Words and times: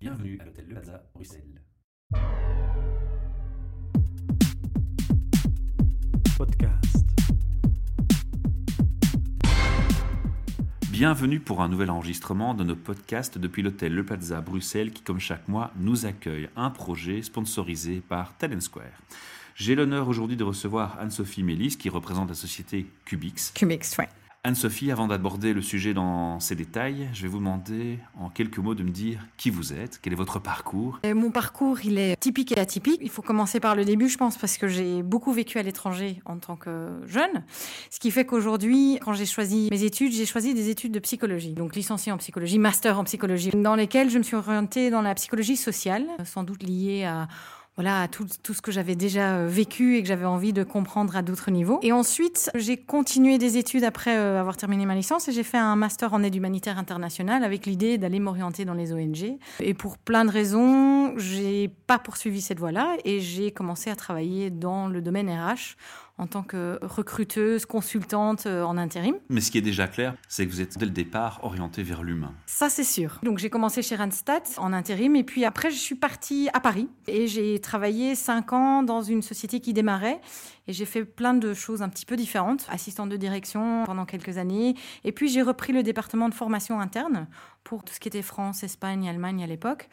Bienvenue 0.00 0.38
à 0.40 0.46
l'hôtel 0.46 0.64
Le 0.66 0.74
Plaza, 0.76 1.02
Bruxelles. 1.12 1.60
Podcast. 6.38 7.06
Bienvenue 10.90 11.38
pour 11.38 11.60
un 11.60 11.68
nouvel 11.68 11.90
enregistrement 11.90 12.54
de 12.54 12.64
nos 12.64 12.76
podcasts 12.76 13.36
depuis 13.36 13.60
l'hôtel 13.60 13.94
Le 13.94 14.02
Plaza, 14.02 14.40
Bruxelles, 14.40 14.90
qui, 14.90 15.02
comme 15.02 15.20
chaque 15.20 15.46
mois, 15.48 15.70
nous 15.76 16.06
accueille 16.06 16.48
un 16.56 16.70
projet 16.70 17.20
sponsorisé 17.20 18.00
par 18.00 18.38
Talent 18.38 18.62
Square. 18.62 19.02
J'ai 19.54 19.74
l'honneur 19.74 20.08
aujourd'hui 20.08 20.38
de 20.38 20.44
recevoir 20.44 20.98
Anne-Sophie 20.98 21.42
Mélis, 21.42 21.76
qui 21.76 21.90
représente 21.90 22.30
la 22.30 22.34
société 22.34 22.86
Cubix. 23.04 23.52
Cubix, 23.54 23.98
ouais. 23.98 24.08
Anne-Sophie, 24.42 24.90
avant 24.90 25.06
d'aborder 25.06 25.52
le 25.52 25.60
sujet 25.60 25.92
dans 25.92 26.40
ses 26.40 26.54
détails, 26.54 27.10
je 27.12 27.22
vais 27.22 27.28
vous 27.28 27.40
demander 27.40 27.98
en 28.18 28.30
quelques 28.30 28.56
mots 28.56 28.74
de 28.74 28.82
me 28.82 28.88
dire 28.88 29.26
qui 29.36 29.50
vous 29.50 29.74
êtes, 29.74 30.00
quel 30.00 30.14
est 30.14 30.16
votre 30.16 30.38
parcours. 30.38 30.98
Euh, 31.04 31.14
Mon 31.14 31.30
parcours, 31.30 31.84
il 31.84 31.98
est 31.98 32.18
typique 32.18 32.52
et 32.52 32.58
atypique. 32.58 33.00
Il 33.02 33.10
faut 33.10 33.20
commencer 33.20 33.60
par 33.60 33.76
le 33.76 33.84
début, 33.84 34.08
je 34.08 34.16
pense, 34.16 34.38
parce 34.38 34.56
que 34.56 34.66
j'ai 34.66 35.02
beaucoup 35.02 35.34
vécu 35.34 35.58
à 35.58 35.62
l'étranger 35.62 36.22
en 36.24 36.38
tant 36.38 36.56
que 36.56 36.88
jeune. 37.06 37.44
Ce 37.90 38.00
qui 38.00 38.10
fait 38.10 38.24
qu'aujourd'hui, 38.24 38.98
quand 39.02 39.12
j'ai 39.12 39.26
choisi 39.26 39.68
mes 39.70 39.84
études, 39.84 40.12
j'ai 40.12 40.24
choisi 40.24 40.54
des 40.54 40.70
études 40.70 40.92
de 40.92 41.00
psychologie. 41.00 41.52
Donc 41.52 41.76
licencié 41.76 42.10
en 42.10 42.16
psychologie, 42.16 42.58
master 42.58 42.98
en 42.98 43.04
psychologie, 43.04 43.50
dans 43.50 43.74
lesquelles 43.74 44.08
je 44.08 44.16
me 44.16 44.22
suis 44.22 44.36
orientée 44.36 44.88
dans 44.88 45.02
la 45.02 45.14
psychologie 45.16 45.58
sociale, 45.58 46.06
sans 46.24 46.44
doute 46.44 46.62
liée 46.62 47.04
à 47.04 47.28
voilà, 47.80 48.08
tout, 48.08 48.26
tout 48.42 48.52
ce 48.52 48.60
que 48.60 48.70
j'avais 48.70 48.94
déjà 48.94 49.36
euh, 49.36 49.46
vécu 49.48 49.96
et 49.96 50.02
que 50.02 50.08
j'avais 50.08 50.26
envie 50.26 50.52
de 50.52 50.64
comprendre 50.64 51.16
à 51.16 51.22
d'autres 51.22 51.50
niveaux. 51.50 51.78
Et 51.82 51.92
ensuite, 51.92 52.50
j'ai 52.54 52.76
continué 52.76 53.38
des 53.38 53.56
études 53.56 53.84
après 53.84 54.18
euh, 54.18 54.38
avoir 54.38 54.58
terminé 54.58 54.84
ma 54.84 54.94
licence 54.94 55.28
et 55.28 55.32
j'ai 55.32 55.42
fait 55.42 55.56
un 55.56 55.76
master 55.76 56.12
en 56.12 56.22
aide 56.22 56.34
humanitaire 56.34 56.76
internationale 56.76 57.42
avec 57.42 57.64
l'idée 57.64 57.96
d'aller 57.96 58.20
m'orienter 58.20 58.66
dans 58.66 58.74
les 58.74 58.92
ONG. 58.92 59.38
Et 59.60 59.72
pour 59.72 59.96
plein 59.96 60.26
de 60.26 60.30
raisons, 60.30 61.16
j'ai 61.16 61.68
pas 61.86 61.98
poursuivi 61.98 62.42
cette 62.42 62.58
voie-là 62.58 62.98
et 63.06 63.20
j'ai 63.20 63.50
commencé 63.50 63.88
à 63.88 63.96
travailler 63.96 64.50
dans 64.50 64.86
le 64.86 65.00
domaine 65.00 65.30
RH 65.30 65.78
en 66.20 66.26
tant 66.26 66.42
que 66.42 66.78
recruteuse, 66.82 67.64
consultante 67.64 68.44
euh, 68.44 68.62
en 68.62 68.76
intérim. 68.76 69.14
Mais 69.30 69.40
ce 69.40 69.50
qui 69.50 69.56
est 69.56 69.62
déjà 69.62 69.88
clair, 69.88 70.14
c'est 70.28 70.46
que 70.46 70.52
vous 70.52 70.60
êtes 70.60 70.76
dès 70.76 70.84
le 70.84 70.90
départ 70.90 71.40
orienté 71.42 71.82
vers 71.82 72.02
l'humain. 72.02 72.34
Ça, 72.44 72.68
c'est 72.68 72.84
sûr. 72.84 73.18
Donc, 73.22 73.38
j'ai 73.38 73.48
commencé 73.48 73.80
chez 73.80 73.96
Randstad 73.96 74.42
en 74.58 74.74
intérim 74.74 75.16
et 75.16 75.24
puis 75.24 75.46
après, 75.46 75.70
je 75.70 75.78
suis 75.78 75.94
partie 75.94 76.50
à 76.52 76.60
Paris 76.60 76.88
et 77.06 77.26
j'ai 77.26 77.58
travaillé 77.58 78.14
cinq 78.14 78.52
ans 78.52 78.82
dans 78.82 79.00
une 79.00 79.22
société 79.22 79.60
qui 79.60 79.72
démarrait 79.72 80.20
et 80.68 80.74
j'ai 80.74 80.84
fait 80.84 81.06
plein 81.06 81.32
de 81.32 81.54
choses 81.54 81.80
un 81.80 81.88
petit 81.88 82.04
peu 82.04 82.16
différentes. 82.16 82.66
Assistante 82.68 83.08
de 83.08 83.16
direction 83.16 83.84
pendant 83.86 84.04
quelques 84.04 84.36
années 84.36 84.74
et 85.04 85.12
puis 85.12 85.30
j'ai 85.30 85.40
repris 85.40 85.72
le 85.72 85.82
département 85.82 86.28
de 86.28 86.34
formation 86.34 86.80
interne 86.80 87.28
pour 87.64 87.82
tout 87.82 87.94
ce 87.94 88.00
qui 88.00 88.08
était 88.08 88.20
France, 88.20 88.62
Espagne, 88.62 89.08
Allemagne 89.08 89.42
à 89.42 89.46
l'époque. 89.46 89.88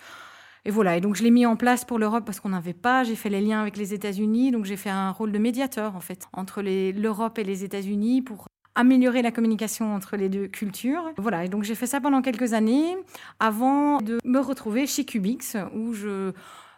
Et 0.68 0.70
voilà, 0.70 0.98
et 0.98 1.02
donc 1.02 1.16
je 1.16 1.24
l'ai 1.24 1.32
mis 1.32 1.46
en 1.46 1.56
place 1.56 1.86
pour 1.86 1.98
l'Europe 1.98 2.26
parce 2.26 2.42
qu'on 2.42 2.50
n'avait 2.50 2.74
pas. 2.74 3.06
J'ai 3.06 3.16
fait 3.16 3.30
les 3.30 3.40
liens 3.40 3.62
avec 3.62 3.78
les 3.78 3.94
États-Unis, 3.94 4.52
donc 4.52 4.66
j'ai 4.66 4.76
fait 4.76 4.90
un 4.90 5.12
rôle 5.12 5.32
de 5.32 5.38
médiateur 5.40 5.96
en 5.96 6.02
fait 6.02 6.28
entre 6.34 6.62
l'Europe 6.62 7.40
et 7.40 7.46
les 7.46 7.64
États-Unis 7.64 8.22
pour 8.22 8.50
améliorer 8.76 9.22
la 9.22 9.32
communication 9.32 9.96
entre 9.96 10.18
les 10.18 10.28
deux 10.28 10.48
cultures. 10.48 11.10
Voilà, 11.18 11.46
et 11.46 11.48
donc 11.48 11.64
j'ai 11.64 11.74
fait 11.74 11.88
ça 11.88 12.02
pendant 12.02 12.22
quelques 12.22 12.52
années 12.52 12.98
avant 13.40 14.00
de 14.00 14.18
me 14.26 14.40
retrouver 14.40 14.88
chez 14.88 15.06
Cubix 15.06 15.56
où 15.74 15.94
je 15.94 16.34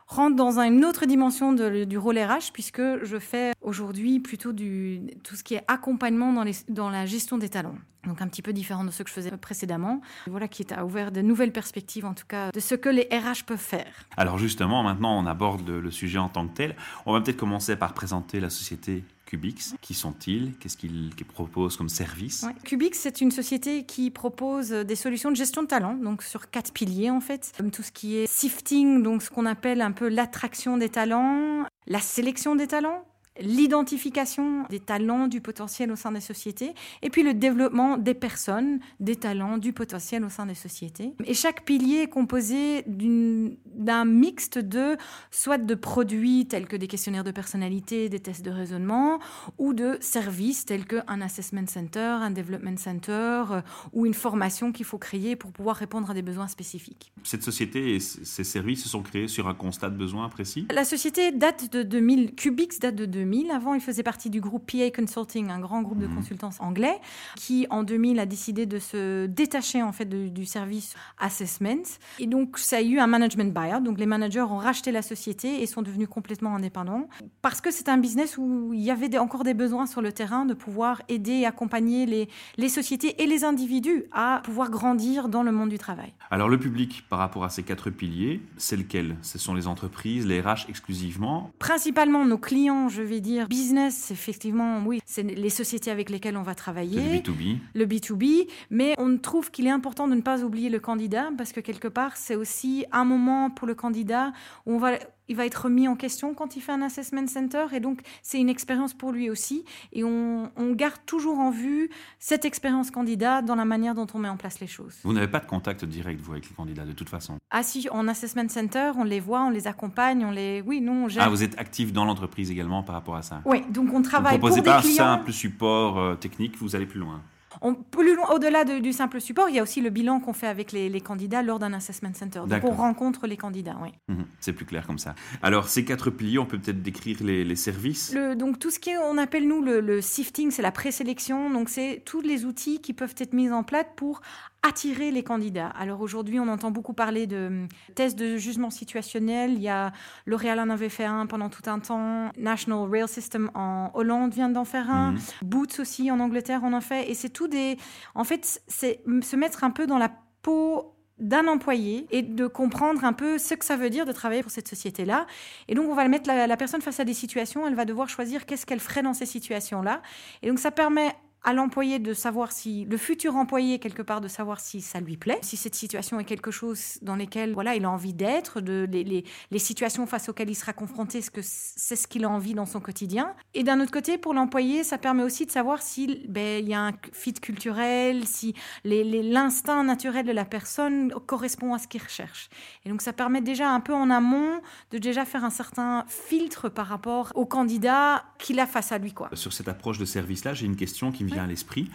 rentre 0.06 0.36
dans 0.36 0.60
une 0.60 0.86
autre 0.86 1.08
dimension 1.08 1.54
du 1.54 1.98
rôle 1.98 2.20
RH 2.20 2.52
puisque 2.54 2.84
je 3.02 3.18
fais 3.18 3.54
aujourd'hui 3.60 4.20
plutôt 4.20 4.54
tout 4.54 5.36
ce 5.36 5.44
qui 5.44 5.56
est 5.56 5.64
accompagnement 5.68 6.32
dans, 6.32 6.46
dans 6.68 6.92
la 6.92 7.08
gestion 7.08 7.40
des 7.40 7.50
talents. 7.50 7.76
Donc 8.06 8.22
un 8.22 8.28
petit 8.28 8.42
peu 8.42 8.54
différent 8.54 8.84
de 8.84 8.92
ce 8.92 9.04
que 9.04 9.10
je 9.10 9.14
faisais 9.14 9.32
précédemment. 9.32 10.02
Voilà 10.28 10.48
qui 10.48 10.66
a 10.74 10.86
ouvert 10.86 11.12
de 11.12 11.22
nouvelles 11.22 11.52
perspectives 11.52 12.06
en 12.06 12.14
tout 12.14 12.26
cas 12.28 12.52
de 12.52 12.60
ce 12.60 12.76
que 12.76 12.90
les 12.90 13.10
RH 13.12 13.46
peuvent 13.46 13.58
faire. 13.58 14.06
Alors 14.18 14.38
justement, 14.38 14.84
maintenant 14.84 15.20
on 15.20 15.26
aborde 15.26 15.68
le, 15.68 15.82
le 15.82 15.92
sujet 15.92 16.18
en 16.18 16.30
tant 16.30 16.48
que 16.48 16.54
tel. 16.54 16.76
On 17.06 17.14
va 17.14 17.22
peut-être 17.22 17.38
commencer 17.38 17.76
par 17.76 17.94
présenter 17.94 18.40
la 18.40 18.50
société 18.50 19.04
Cubix. 19.26 19.76
Qui 19.82 19.94
sont-ils? 19.94 20.54
Qu'est-ce 20.60 20.76
qu'ils 20.76 21.14
proposent 21.28 21.78
comme 21.78 21.90
service? 21.90 22.44
Ouais. 22.44 22.56
Cubix, 22.64 22.98
c'est 22.98 23.22
une 23.22 23.30
société 23.30 23.86
qui 23.86 24.10
propose 24.10 24.70
des 24.72 24.96
solutions 24.96 25.30
de 25.30 25.36
gestion 25.36 25.62
de 25.62 25.68
talent, 25.68 25.94
donc 25.94 26.24
sur 26.24 26.50
quatre 26.50 26.74
piliers 26.74 27.12
en 27.12 27.22
fait. 27.22 27.52
Comme 27.56 27.70
tout 27.70 27.84
ce 27.84 27.92
qui 27.92 28.16
est 28.16 28.28
sifting, 28.28 29.04
donc 29.04 29.22
ce 29.22 29.30
qu'on 29.30 29.46
appelle 29.46 29.82
un 29.82 29.92
peu 29.92 30.10
l'attraction 30.10 30.78
des 30.78 30.90
talents, 30.90 31.66
la 31.86 32.00
sélection 32.00 32.56
des 32.56 32.66
talents, 32.66 33.06
l'identification 33.42 34.66
des 34.70 34.80
talents, 34.80 35.28
du 35.28 35.42
potentiel 35.42 35.92
au 35.92 35.96
sein 35.96 36.12
des 36.12 36.20
sociétés, 36.20 36.74
et 37.02 37.10
puis 37.10 37.24
le 37.24 37.34
développement 37.34 37.98
des 37.98 38.14
personnes, 38.14 38.80
des 39.00 39.16
talents, 39.16 39.58
du 39.58 39.74
potentiel 39.74 40.24
au 40.24 40.30
sein 40.30 40.46
des 40.46 40.56
sociétés. 40.56 41.14
Et 41.26 41.34
chaque 41.34 41.64
pilier 41.66 42.02
est 42.02 42.10
composé 42.10 42.84
d'un 42.86 44.06
mixte 44.06 44.58
de 44.58 44.98
soit 45.32 45.58
de 45.58 45.76
produits 45.76 46.48
tels 46.48 46.68
que 46.68 46.76
des 46.76 46.88
questionnaires 46.88 47.24
de 47.24 47.32
personnalité, 47.32 48.10
des 48.10 48.20
tests 48.20 48.44
de 48.44 48.52
raisonnement, 48.52 49.20
ou 49.58 49.74
de 49.74 49.98
services 50.02 50.66
tels 50.66 50.86
qu'un 50.86 51.22
assessment 51.22 51.68
center, 51.68 52.00
un 52.00 52.32
development 52.32 52.78
center, 52.78 53.44
euh, 53.52 53.62
ou 53.94 54.06
une 54.06 54.14
formation 54.14 54.72
qu'il 54.72 54.86
faut 54.86 54.98
créer 54.98 55.36
pour 55.36 55.52
pouvoir 55.52 55.76
répondre 55.76 56.10
à 56.10 56.14
des 56.14 56.22
besoins 56.22 56.48
spécifiques. 56.48 57.12
Cette 57.24 57.44
société 57.44 57.96
et 57.96 58.00
ces 58.00 58.44
services 58.44 58.84
se 58.84 58.90
sont 58.90 59.02
créés 59.02 59.28
sur 59.28 59.48
un 59.48 59.54
constat 59.54 59.90
de 59.90 59.98
besoin 59.98 60.28
précis? 60.30 60.68
La 60.72 60.86
société 60.86 61.32
date 61.32 61.72
de 61.72 61.84
2000, 61.84 62.36
Cubix 62.36 62.80
date 62.80 62.96
de 62.96 63.06
2000. 63.06 63.19
Avant, 63.52 63.74
il 63.74 63.82
faisait 63.82 64.04
partie 64.04 64.30
du 64.30 64.42
groupe 64.42 64.72
PA 64.72 64.90
Consulting, 64.92 65.50
un 65.50 65.60
grand 65.60 65.82
groupe 65.82 66.00
de 66.00 66.08
consultants 66.08 66.52
anglais, 66.60 67.00
qui 67.36 67.68
en 67.70 67.84
2000 67.84 68.20
a 68.20 68.26
décidé 68.26 68.66
de 68.66 68.80
se 68.80 69.26
détacher 69.26 69.82
en 69.82 69.92
fait 69.92 70.06
de, 70.06 70.28
du 70.28 70.46
service 70.46 70.96
assessment. 71.18 71.84
Et 72.20 72.28
donc, 72.28 72.58
ça 72.58 72.78
a 72.78 72.82
eu 72.82 73.00
un 73.00 73.08
management 73.08 73.54
buyout. 73.54 73.82
Donc, 73.82 74.00
les 74.00 74.06
managers 74.06 74.42
ont 74.42 74.58
racheté 74.58 74.92
la 74.92 75.02
société 75.02 75.62
et 75.62 75.66
sont 75.66 75.82
devenus 75.82 76.08
complètement 76.08 76.56
indépendants 76.56 77.08
parce 77.42 77.62
que 77.62 77.72
c'est 77.72 77.90
un 77.90 77.98
business 77.98 78.38
où 78.38 78.74
il 78.74 78.82
y 78.82 78.92
avait 78.92 79.18
encore 79.18 79.44
des 79.44 79.54
besoins 79.54 79.86
sur 79.86 80.02
le 80.02 80.12
terrain 80.12 80.46
de 80.46 80.54
pouvoir 80.54 81.02
aider 81.10 81.32
et 81.32 81.46
accompagner 81.46 82.06
les, 82.06 82.30
les 82.58 82.70
sociétés 82.70 83.22
et 83.22 83.28
les 83.28 83.44
individus 83.44 84.06
à 84.12 84.42
pouvoir 84.44 84.70
grandir 84.70 85.30
dans 85.30 85.44
le 85.44 85.52
monde 85.52 85.70
du 85.70 85.78
travail. 85.78 86.14
Alors, 86.32 86.50
le 86.50 86.60
public, 86.60 87.06
par 87.10 87.20
rapport 87.20 87.44
à 87.44 87.50
ces 87.50 87.64
quatre 87.64 87.90
piliers, 87.90 88.42
c'est 88.58 88.78
lequel? 88.78 89.16
Ce 89.22 89.38
sont 89.38 89.54
les 89.54 89.68
entreprises, 89.68 90.26
les 90.26 90.42
RH 90.42 90.70
exclusivement? 90.70 91.52
Principalement 91.60 92.26
nos 92.26 92.38
clients, 92.38 92.90
je 92.90 93.02
vais 93.10 93.20
dire 93.20 93.48
business, 93.48 94.12
effectivement, 94.12 94.82
oui, 94.86 95.02
c'est 95.06 95.24
les 95.24 95.50
sociétés 95.50 95.92
avec 95.92 96.10
lesquelles 96.10 96.38
on 96.38 96.44
va 96.44 96.56
travailler. 96.56 97.02
Le 97.02 97.20
B2B. 97.20 97.58
Le 97.74 97.86
B2B, 97.86 98.48
mais 98.70 98.96
on 98.98 99.18
trouve 99.18 99.52
qu'il 99.52 99.68
est 99.68 99.72
important 99.72 100.08
de 100.08 100.16
ne 100.16 100.22
pas 100.22 100.44
oublier 100.44 100.70
le 100.70 100.80
candidat 100.80 101.30
parce 101.38 101.52
que 101.52 101.60
quelque 101.60 101.88
part, 101.88 102.18
c'est 102.18 102.36
aussi 102.36 102.86
un 102.92 103.06
moment 103.06 103.50
pour 103.50 103.68
le 103.68 103.76
candidat 103.76 104.32
où 104.66 104.74
on 104.74 104.78
va 104.78 105.00
il 105.30 105.36
va 105.36 105.46
être 105.46 105.70
mis 105.70 105.88
en 105.88 105.96
question 105.96 106.34
quand 106.34 106.56
il 106.56 106.62
fait 106.62 106.72
un 106.72 106.82
assessment 106.82 107.28
center 107.28 107.68
et 107.74 107.80
donc 107.80 108.02
c'est 108.24 108.40
une 108.40 108.50
expérience 108.50 108.94
pour 108.94 109.12
lui 109.12 109.30
aussi 109.30 109.64
et 109.94 110.04
on, 110.04 110.52
on, 110.58 110.72
garde 110.74 111.00
toujours 111.06 111.40
en 111.40 111.52
vue 111.52 111.90
cette 112.20 112.46
expérience 112.46 112.92
candidat 112.92 113.42
dans 113.42 113.56
la 113.56 113.66
manière 113.66 113.96
dont 113.96 114.08
on 114.14 114.20
met 114.20 114.30
en 114.30 114.38
place 114.38 114.60
les 114.60 114.68
choses. 114.68 114.96
Vous 115.04 115.14
n'avez 115.14 115.28
pas 115.28 115.40
de 115.40 115.46
contact 115.46 115.86
direct 115.86 116.20
vous 116.20 116.32
avec 116.32 116.50
les 116.50 116.56
candidats 116.56 116.86
de 116.86 116.94
toute 116.94 117.10
façon? 117.10 117.38
Ah 117.52 117.64
si, 117.64 117.88
en 117.92 118.08
assessment 118.08 118.50
center, 118.50 118.92
on 118.98 119.04
les 119.04 119.20
voit, 119.20 119.44
on 119.44 119.50
les 119.50 119.68
accompagne, 119.68 120.26
on 120.26 120.32
les 120.32 120.62
oui, 120.66 120.82
non, 120.82 121.06
on 121.06 121.08
gère. 121.08 121.24
Ah, 121.24 121.30
vous 121.30 121.44
êtes 121.44 121.58
actif 121.60 121.94
dans 121.94 122.06
l'entreprise 122.06 122.52
également 122.52 122.84
par 122.84 122.96
rapport 122.96 123.16
à 123.16 123.22
ça? 123.22 123.42
Oui, 123.46 123.64
donc 123.70 123.94
on 123.94 124.02
travaille 124.02 124.34
vous 124.34 124.40
proposez 124.40 124.62
pour 124.62 124.74
pas 124.74 124.82
des 124.82 124.88
clients. 124.88 125.06
un 125.06 125.18
simple 125.18 125.32
support 125.32 126.00
euh, 126.00 126.16
technique, 126.16 126.58
vous 126.58 126.76
allez 126.76 126.86
plus 126.86 127.00
loin? 127.00 127.22
On, 127.62 127.74
plus 127.74 128.16
loin, 128.16 128.26
au-delà 128.34 128.64
de, 128.64 128.80
du 128.80 128.94
simple 128.94 129.20
support, 129.20 129.50
il 129.50 129.56
y 129.56 129.60
a 129.60 129.64
aussi 129.64 129.82
le 129.82 129.90
bilan 129.90 130.20
qu'on 130.20 130.34
fait 130.34 130.48
avec 130.48 130.72
les, 130.72 130.90
les, 130.90 131.02
candidats 131.02 131.42
lors 131.42 131.60
d'un 131.60 131.74
assessment 131.74 132.14
center. 132.14 132.42
Donc 132.48 132.64
on 132.64 132.72
rencontre 132.72 133.28
les 133.28 133.38
candidats, 133.38 133.78
oui. 133.82 133.90
Mmh, 134.08 134.24
c'est 134.40 134.54
plus 134.54 134.66
clair 134.66 134.86
comme 134.86 135.00
ça. 135.00 135.16
Alors 135.42 135.68
ces 135.68 135.86
quatre 135.86 136.10
piliers, 136.10 136.40
on 136.40 136.46
peut 136.46 136.60
peut-être 136.60 136.82
décrire 136.82 137.18
les, 137.22 137.44
les 137.44 137.56
services? 137.56 138.14
Le, 138.14 138.36
donc 138.36 138.60
tout 138.60 138.72
ce 138.72 138.80
qui 138.80 138.92
est, 138.92 138.98
on 138.98 139.18
appelle 139.18 139.48
nous 139.48 139.62
le, 139.62 139.82
le 139.82 140.02
sifting, 140.02 140.52
c'est 140.52 140.62
la 140.62 140.72
présélection. 140.72 141.50
Donc 141.50 141.70
c'est 141.70 142.02
tous 142.06 142.22
les 142.22 142.46
outils 142.46 142.82
qui 142.82 142.94
peuvent 142.94 143.16
être 143.18 143.34
mis 143.34 143.50
en 143.52 143.64
place 143.64 143.86
pour 143.96 144.22
attirer 144.62 145.12
les 145.12 145.24
candidats. 145.24 145.68
Alors 145.68 146.02
aujourd'hui, 146.02 146.40
on 146.40 146.48
entend 146.48 146.72
beaucoup 146.72 146.94
parler 146.94 147.28
de 147.28 147.66
tests 147.96 148.18
de 148.18 148.38
jugement 148.38 148.70
situationnel. 148.70 149.54
Il 149.54 149.62
y 149.62 149.70
a 149.70 149.92
L'Oréal 150.26 150.60
en 150.60 150.70
avait 150.70 150.90
fait 150.90 151.06
un 151.06 151.26
pendant 151.28 151.50
tout 151.50 151.70
un 151.70 151.80
temps. 151.80 152.32
National 152.38 152.90
Rail 152.90 153.08
System 153.08 153.50
en 153.54 153.92
Hollande 153.94 154.34
vient 154.34 154.50
d'en 154.50 154.66
faire 154.66 154.90
un. 154.90 155.14
Mmh. 155.14 155.20
Boots 155.44 155.80
aussi 155.80 156.12
en 156.12 156.20
Angleterre 156.20 156.62
on 156.64 156.74
en 156.74 156.82
fait. 156.82 157.10
Et 157.10 157.14
c'est 157.14 157.30
tout 157.30 157.48
des... 157.48 157.78
En 158.16 158.24
fait, 158.24 158.62
c'est 158.68 159.02
se 159.22 159.36
mettre 159.36 159.64
un 159.64 159.72
peu 159.72 159.88
dans 159.88 159.98
la 159.98 160.12
peau 160.42 160.96
d'un 161.20 161.48
employé 161.48 162.08
et 162.12 162.22
de 162.22 162.48
comprendre 162.48 163.04
un 163.04 163.14
peu 163.14 163.38
ce 163.38 163.54
que 163.54 163.66
ça 163.66 163.76
veut 163.76 163.90
dire 163.90 164.06
de 164.06 164.12
travailler 164.12 164.42
pour 164.42 164.52
cette 164.52 164.68
société-là. 164.68 165.28
Et 165.68 165.76
donc, 165.76 165.90
on 165.90 165.94
va 165.94 166.08
mettre 166.08 166.30
la, 166.30 166.48
la, 166.48 166.58
personne 166.58 166.82
face 166.82 167.00
à 167.00 167.06
des 167.06 167.14
situations, 167.14 167.68
elle 167.68 167.76
va 167.76 167.86
devoir 167.86 168.08
choisir 168.08 168.46
qu'est-ce 168.46 168.66
qu'elle 168.66 168.80
ferait 168.80 169.04
dans 169.04 169.14
ces 169.14 169.26
situations-là. 169.26 170.02
Et 170.42 170.48
donc, 170.48 170.60
ça 170.60 170.72
permet 170.72 171.14
à 171.44 171.54
l'employé 171.54 172.00
de 172.00 172.14
savoir 172.14 172.52
si 172.52 172.86
le 172.86 172.98
futur 172.98 173.36
employé 173.36 173.80
quelque 173.80 174.02
part 174.02 174.22
de 174.22 174.28
savoir 174.28 174.60
si 174.60 174.82
ça 174.82 175.00
lui 175.00 175.18
plaît, 175.18 175.40
si 175.42 175.58
cette 175.58 175.76
situation 175.76 176.20
est 176.20 176.26
quelque 176.26 176.52
chose 176.52 176.98
dans 177.02 177.16
lequel 177.16 177.54
voilà 177.54 177.76
il 177.76 177.86
a 177.86 177.90
envie 177.90 178.14
d'être, 178.14 178.62
de 178.62 178.88
les, 178.92 179.24
les, 179.52 179.60
situations 179.60 180.06
face 180.06 180.30
auxquelles 180.30 180.50
il 180.50 180.56
sera 180.56 180.74
confronté, 180.74 181.22
ce 181.22 181.32
que 181.32 181.42
c'est 181.44 181.96
ce 181.96 182.08
qu'il 182.08 182.26
a 182.26 182.30
envie 182.30 182.54
dans 182.54 182.66
son 182.66 182.80
quotidien. 182.80 183.36
Et 183.54 183.64
d'un 183.64 183.80
autre 183.80 183.92
côté, 183.92 184.18
pour 184.18 184.34
l'employé, 184.34 184.84
ça 184.84 184.98
permet 184.98 185.24
aussi 185.24 185.46
de 185.46 185.52
savoir 185.52 185.82
si 185.82 186.26
ben, 186.28 186.64
il 186.64 186.70
y 186.70 186.74
a 186.74 186.82
un 186.82 186.94
fit 187.14 187.34
culturel, 187.34 188.26
si 188.26 188.54
l'instinct 188.84 189.84
naturel 189.84 190.26
de 190.26 190.32
la 190.32 190.46
personne 190.46 191.12
correspond 191.26 191.74
à 191.74 191.80
ce 191.80 191.88
qu'il 191.88 192.02
recherche. 192.02 192.50
Et 192.86 192.90
donc 192.90 193.02
ça 193.02 193.14
permet 193.14 193.42
déjà 193.42 193.70
un 193.70 193.80
peu 193.80 193.94
en 193.94 194.10
amont 194.10 194.62
de 194.92 194.98
déjà 194.98 195.26
faire 195.26 195.44
un 195.46 195.50
certain 195.50 196.06
filtre 196.08 196.70
par 196.70 196.88
rapport 196.88 197.32
au 197.36 197.46
candidat 197.46 198.26
qu'il 198.40 198.60
a 198.60 198.68
face 198.68 198.92
à 198.92 198.98
lui 198.98 199.14
quoi. 199.14 199.30
Sur 199.34 199.54
cette 199.54 199.68
approche 199.68 199.98
de 199.98 200.06
service 200.06 200.44
là, 200.44 200.54
j'ai 200.54 200.66
une 200.66 200.76
question 200.76 201.12
qui 201.12 201.24
me 201.24 201.29
vient 201.30 201.44
à 201.44 201.48
l'esprit. 201.48 201.90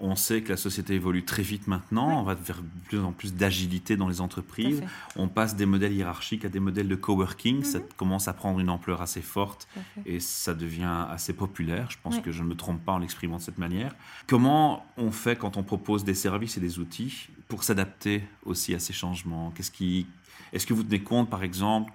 On 0.00 0.16
sait 0.16 0.42
que 0.42 0.48
la 0.48 0.56
société 0.56 0.94
évolue 0.94 1.24
très 1.24 1.42
vite 1.42 1.68
maintenant, 1.68 2.20
on 2.20 2.24
va 2.24 2.34
vers 2.34 2.60
de 2.60 2.68
plus 2.88 2.98
en 2.98 3.12
plus 3.12 3.32
d'agilité 3.32 3.96
dans 3.96 4.08
les 4.08 4.20
entreprises. 4.20 4.82
On 5.14 5.28
passe 5.28 5.54
des 5.54 5.66
modèles 5.66 5.92
hiérarchiques 5.92 6.44
à 6.44 6.48
des 6.48 6.58
modèles 6.58 6.88
de 6.88 6.96
coworking, 6.96 7.62
ça 7.62 7.78
mhm. 7.78 7.84
commence 7.96 8.26
à 8.26 8.32
prendre 8.32 8.58
une 8.58 8.70
ampleur 8.70 9.02
assez 9.02 9.22
forte 9.22 9.68
et 10.04 10.18
ça 10.18 10.52
devient 10.52 11.06
assez 11.08 11.32
populaire. 11.32 11.90
Je 11.90 11.98
pense 12.02 12.18
que 12.18 12.32
je 12.32 12.42
ne 12.42 12.48
me 12.48 12.56
trompe 12.56 12.84
pas 12.84 12.92
en 12.92 12.98
l'exprimant 12.98 13.36
de 13.36 13.42
cette 13.42 13.58
manière. 13.58 13.94
Comment 14.26 14.84
on 14.96 15.12
fait 15.12 15.36
quand 15.36 15.56
on 15.56 15.62
propose 15.62 16.02
des 16.02 16.14
services 16.14 16.56
et 16.56 16.60
des 16.60 16.80
outils 16.80 17.28
pour 17.46 17.62
s'adapter 17.62 18.24
aussi 18.44 18.74
à 18.74 18.80
ces 18.80 18.92
changements? 18.92 19.52
Qu'est-ce 19.52 19.70
qui 19.70 20.08
est-ce 20.54 20.66
que 20.66 20.72
vous 20.72 20.84
tenez 20.84 21.00
compte, 21.00 21.28
par 21.28 21.42
exemple, 21.42 21.92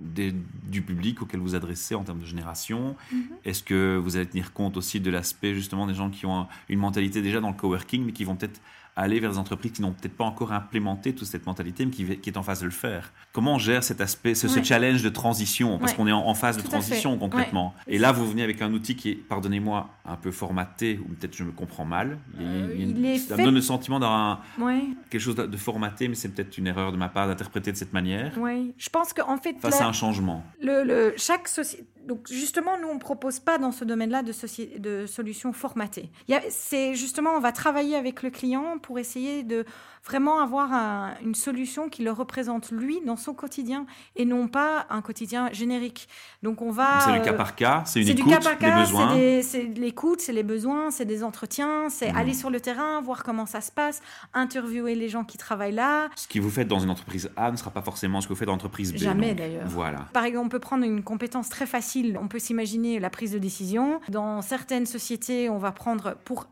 du 0.00 0.82
public 0.82 1.20
auquel 1.22 1.40
vous 1.40 1.54
adressez 1.54 1.94
en 1.94 2.04
termes 2.04 2.20
de 2.20 2.26
génération 2.26 2.96
mhm. 3.12 3.22
Est-ce 3.44 3.62
que 3.62 3.96
vous 3.96 4.16
allez 4.16 4.26
tenir 4.26 4.52
compte 4.52 4.76
aussi 4.76 5.00
de 5.00 5.10
l'aspect 5.10 5.54
justement 5.54 5.86
des 5.86 5.94
gens 5.94 6.10
qui 6.10 6.26
ont 6.26 6.46
une 6.68 6.78
mentalité 6.78 7.20
déjà 7.22 7.40
dans 7.40 7.50
le 7.50 7.56
coworking, 7.56 8.04
mais 8.04 8.12
qui 8.12 8.24
vont 8.24 8.36
peut-être 8.36 8.60
aller 9.00 9.20
vers 9.20 9.30
des 9.30 9.38
entreprises 9.38 9.72
qui 9.72 9.82
n'ont 9.82 9.92
peut-être 9.92 10.16
pas 10.16 10.24
encore 10.24 10.52
implémenté 10.52 11.14
toute 11.14 11.26
cette 11.26 11.46
mentalité, 11.46 11.84
mais 11.86 11.90
qui, 11.90 12.04
qui, 12.18 12.30
est 12.30 12.36
en 12.36 12.42
phase 12.42 12.60
de 12.60 12.66
le 12.66 12.70
faire. 12.70 13.12
Comment 13.32 13.54
on 13.54 13.58
gère 13.58 13.82
cet 13.82 14.00
aspect, 14.00 14.34
ce, 14.34 14.46
challenge 14.62 15.02
de 15.02 15.08
transition? 15.08 15.78
Parce 15.78 15.94
qu'on 15.94 16.06
est 16.06 16.12
en, 16.12 16.34
phase 16.34 16.56
de 16.56 16.62
transition 16.62 17.18
concrètement. 17.18 17.74
Et 17.86 17.98
là, 17.98 18.12
vous 18.12 18.28
venez 18.28 18.42
avec 18.42 18.62
un 18.62 18.72
outil 18.72 18.96
qui 18.96 19.10
est, 19.10 19.14
pardonnez-moi, 19.14 19.88
un 20.04 20.16
peu 20.16 20.30
formaté, 20.30 21.00
ou 21.04 21.14
peut-être 21.14 21.36
je 21.36 21.44
me 21.44 21.52
comprends 21.52 21.84
mal. 21.84 22.18
Il, 22.38 23.04
euh, 23.04 23.18
ça 23.18 23.36
me 23.36 23.44
donne 23.44 23.54
le 23.54 23.60
sentiment 23.60 23.98
d'avoir 24.00 24.42
quelque 25.10 25.20
chose 25.20 25.36
de 25.36 25.56
formaté, 25.56 26.08
mais 26.08 26.14
c'est 26.14 26.28
peut-être 26.28 26.56
une 26.58 26.66
erreur 26.66 26.92
de 26.92 26.96
ma 26.96 27.08
part 27.08 27.26
d'interpréter 27.26 27.72
de 27.72 27.76
cette 27.76 27.92
manière. 27.92 28.32
Oui, 28.38 28.74
je 28.76 28.88
pense 28.88 29.12
qu'en 29.12 29.36
fait... 29.38 29.56
Face 29.60 29.80
à 29.80 29.86
un 29.86 29.92
changement. 29.92 30.44
Le, 30.60 30.84
le 30.84 31.14
chaque 31.16 31.48
société 31.48 31.84
donc 32.10 32.26
justement, 32.28 32.72
nous, 32.76 32.88
on 32.88 32.94
ne 32.94 32.98
propose 32.98 33.38
pas 33.38 33.56
dans 33.56 33.70
ce 33.70 33.84
domaine-là 33.84 34.24
de, 34.24 34.32
de, 34.78 35.06
solutions 35.06 35.52
formatées. 35.52 36.10
C'est 36.48 36.96
justement, 36.96 37.30
on 37.36 37.38
va 37.38 37.52
travailler 37.52 37.94
avec 37.94 38.24
le 38.24 38.30
client 38.30 38.78
pour 38.82 38.98
essayer 38.98 39.44
de 39.44 39.64
vraiment 40.04 40.40
avoir 40.40 40.70
une 41.22 41.34
solution 41.34 41.88
qui 41.88 42.02
le 42.02 42.10
représente 42.10 42.72
lui 42.72 43.00
dans 43.04 43.16
son 43.16 43.34
quotidien 43.34 43.86
et 44.16 44.24
non 44.24 44.48
pas 44.48 44.86
un 44.90 45.02
quotidien 45.02 45.50
générique. 45.52 46.08
Donc 46.42 46.62
on 46.62 46.70
va. 46.70 47.00
C'est 47.04 47.12
du 47.12 47.20
cas 47.20 47.32
par 47.34 47.54
cas, 47.54 47.82
c'est 47.86 48.00
une 48.00 48.08
écoute, 48.08 48.24
du 48.24 48.30
cas 48.30 48.40
par 48.40 48.58
cas, 48.58 48.80
besoins. 48.80 49.14
C'est 49.42 49.64
l'écoute, 49.76 50.20
c'est 50.20 50.32
les 50.32 50.42
besoins, 50.42 50.90
c'est 50.90 51.04
des 51.04 51.22
entretiens, 51.22 51.90
c'est 51.90 52.12
mmh. 52.12 52.16
aller 52.16 52.34
sur 52.34 52.50
le 52.50 52.60
terrain, 52.60 53.00
voir 53.02 53.22
comment 53.22 53.46
ça 53.46 53.60
se 53.60 53.70
passe, 53.70 54.00
interviewer 54.32 54.94
les 54.94 55.08
gens 55.08 55.24
qui 55.24 55.38
travaillent 55.38 55.74
là. 55.74 56.08
Ce 56.16 56.26
que 56.26 56.40
vous 56.40 56.50
faites 56.50 56.68
dans 56.68 56.80
une 56.80 56.90
entreprise 56.90 57.30
A 57.36 57.50
ne 57.50 57.56
sera 57.56 57.70
pas 57.70 57.82
forcément 57.82 58.20
ce 58.20 58.26
que 58.26 58.32
vous 58.32 58.38
faites 58.38 58.46
dans 58.46 58.54
l'entreprise 58.54 58.92
B. 58.92 58.96
Jamais 58.96 59.34
d'ailleurs. 59.34 59.66
Voilà. 59.66 60.06
Par 60.12 60.24
exemple, 60.24 60.46
on 60.46 60.48
peut 60.48 60.58
prendre 60.58 60.84
une 60.84 61.02
compétence 61.02 61.50
très 61.50 61.66
facile. 61.66 61.99
On 62.20 62.28
peut 62.28 62.38
s'imaginer 62.38 62.98
la 62.98 63.10
prise 63.10 63.32
de 63.32 63.38
décision. 63.38 64.00
Dans 64.08 64.42
certaines 64.42 64.86
sociétés, 64.86 65.48
on 65.48 65.58
va 65.58 65.72
prendre 65.72 66.16
pour 66.24 66.46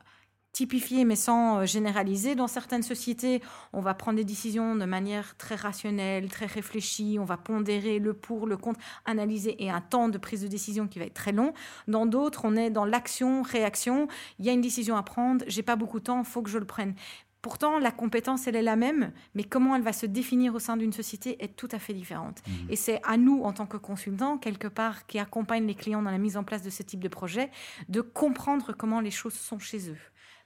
typifié 0.53 1.05
mais 1.05 1.15
sans 1.15 1.59
euh, 1.59 1.67
généraliser. 1.67 2.35
Dans 2.35 2.49
certaines 2.49 2.83
sociétés, 2.83 3.41
on 3.73 3.81
va 3.81 3.95
prendre 3.95 4.17
des 4.17 4.25
décisions 4.25 4.75
de 4.75 4.85
manière 4.85 5.37
très 5.37 5.55
rationnelle, 5.55 6.29
très 6.29 6.47
réfléchie, 6.47 7.17
on 7.21 7.25
va 7.25 7.37
pondérer 7.37 8.01
le 8.01 8.13
pour, 8.13 8.47
le 8.47 8.57
contre, 8.57 8.81
analyser 9.05 9.63
et 9.63 9.71
un 9.71 9.81
temps 9.81 10.09
de 10.09 10.19
prise 10.19 10.43
de 10.43 10.49
décision 10.49 10.89
qui 10.89 10.99
va 10.99 11.05
être 11.05 11.15
très 11.15 11.33
long. 11.33 11.53
Dans 11.87 12.07
d'autres, 12.07 12.41
on 12.45 12.57
est 12.57 12.71
dans 12.71 12.85
l'action, 12.85 13.43
réaction, 13.43 14.09
il 14.41 14.47
y 14.47 14.49
a 14.49 14.53
une 14.53 14.61
décision 14.61 14.97
à 14.97 15.05
prendre, 15.05 15.45
j'ai 15.47 15.63
pas 15.63 15.77
beaucoup 15.77 16.01
de 16.01 16.05
temps, 16.05 16.25
faut 16.25 16.43
que 16.43 16.51
je 16.51 16.59
le 16.59 16.67
prenne. 16.67 16.95
Pourtant, 17.43 17.79
la 17.79 17.91
compétence, 17.91 18.47
elle 18.47 18.57
est 18.57 18.63
la 18.63 18.77
même, 18.77 19.13
mais 19.35 19.45
comment 19.45 19.77
elle 19.77 19.83
va 19.83 19.93
se 19.93 20.07
définir 20.07 20.55
au 20.55 20.59
sein 20.59 20.77
d'une 20.77 20.93
société 20.93 21.43
est 21.43 21.57
tout 21.57 21.69
à 21.71 21.79
fait 21.79 21.95
différente. 21.95 22.43
Mmh. 22.47 22.53
Et 22.71 22.77
c'est 22.77 23.01
à 23.05 23.17
nous, 23.17 23.43
en 23.43 23.53
tant 23.53 23.67
que 23.67 23.77
consultants, 23.77 24.39
quelque 24.39 24.69
part, 24.69 25.07
qui 25.07 25.19
accompagnent 25.19 25.67
les 25.67 25.75
clients 25.75 26.03
dans 26.03 26.11
la 26.11 26.19
mise 26.19 26.37
en 26.37 26.45
place 26.45 26.63
de 26.63 26.71
ce 26.71 26.83
type 26.83 27.01
de 27.01 27.09
projet, 27.09 27.51
de 27.89 28.01
comprendre 28.01 28.73
comment 28.73 29.01
les 29.01 29.13
choses 29.13 29.35
sont 29.35 29.59
chez 29.59 29.91
eux 29.91 29.99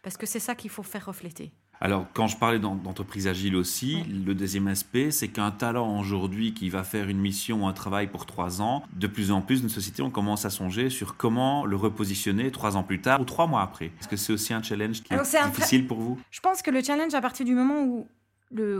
parce 0.03 0.17
que 0.17 0.27
c'est 0.27 0.41
ça 0.41 0.55
qu'il 0.55 0.71
faut 0.71 0.83
faire 0.83 1.07
refléter. 1.07 1.53
Alors, 1.85 2.07
quand 2.15 2.29
je 2.29 2.37
parlais 2.37 2.61
d'entreprise 2.61 3.27
agile 3.27 3.57
aussi, 3.57 4.05
le 4.05 4.35
deuxième 4.35 4.69
aspect, 4.69 5.11
c'est 5.11 5.27
qu'un 5.27 5.51
talent 5.51 5.99
aujourd'hui 5.99 6.55
qui 6.55 6.71
va 6.71 6.85
faire 6.85 7.09
une 7.09 7.19
mission 7.19 7.65
ou 7.65 7.67
un 7.67 7.73
travail 7.73 8.07
pour 8.07 8.25
trois 8.25 8.63
ans, 8.63 8.85
de 8.93 9.09
plus 9.09 9.33
en 9.33 9.41
plus, 9.41 9.65
nos 9.65 9.69
sociétés, 9.69 10.01
on 10.01 10.11
commence 10.11 10.45
à 10.45 10.51
songer 10.51 10.91
sur 10.91 11.17
comment 11.17 11.65
le 11.65 11.75
repositionner 11.75 12.53
trois 12.53 12.77
ans 12.77 12.85
plus 12.85 13.01
tard 13.01 13.21
ou 13.21 13.25
trois 13.25 13.49
mois 13.49 13.63
après. 13.63 13.87
Est-ce 14.01 14.07
que 14.07 14.17
c'est 14.17 14.33
aussi 14.33 14.55
un 14.55 14.63
challenge 14.63 15.03
qui 15.03 15.13
est, 15.13 15.47
difficile 15.51 15.89
pour 15.89 15.99
vous? 15.99 16.21
Je 16.31 16.39
pense 16.39 16.63
que 16.63 16.71
le 16.71 16.85
challenge, 16.85 17.15
à 17.15 17.21
partir 17.21 17.45
du 17.45 17.53
moment 17.53 17.83
où 17.83 18.07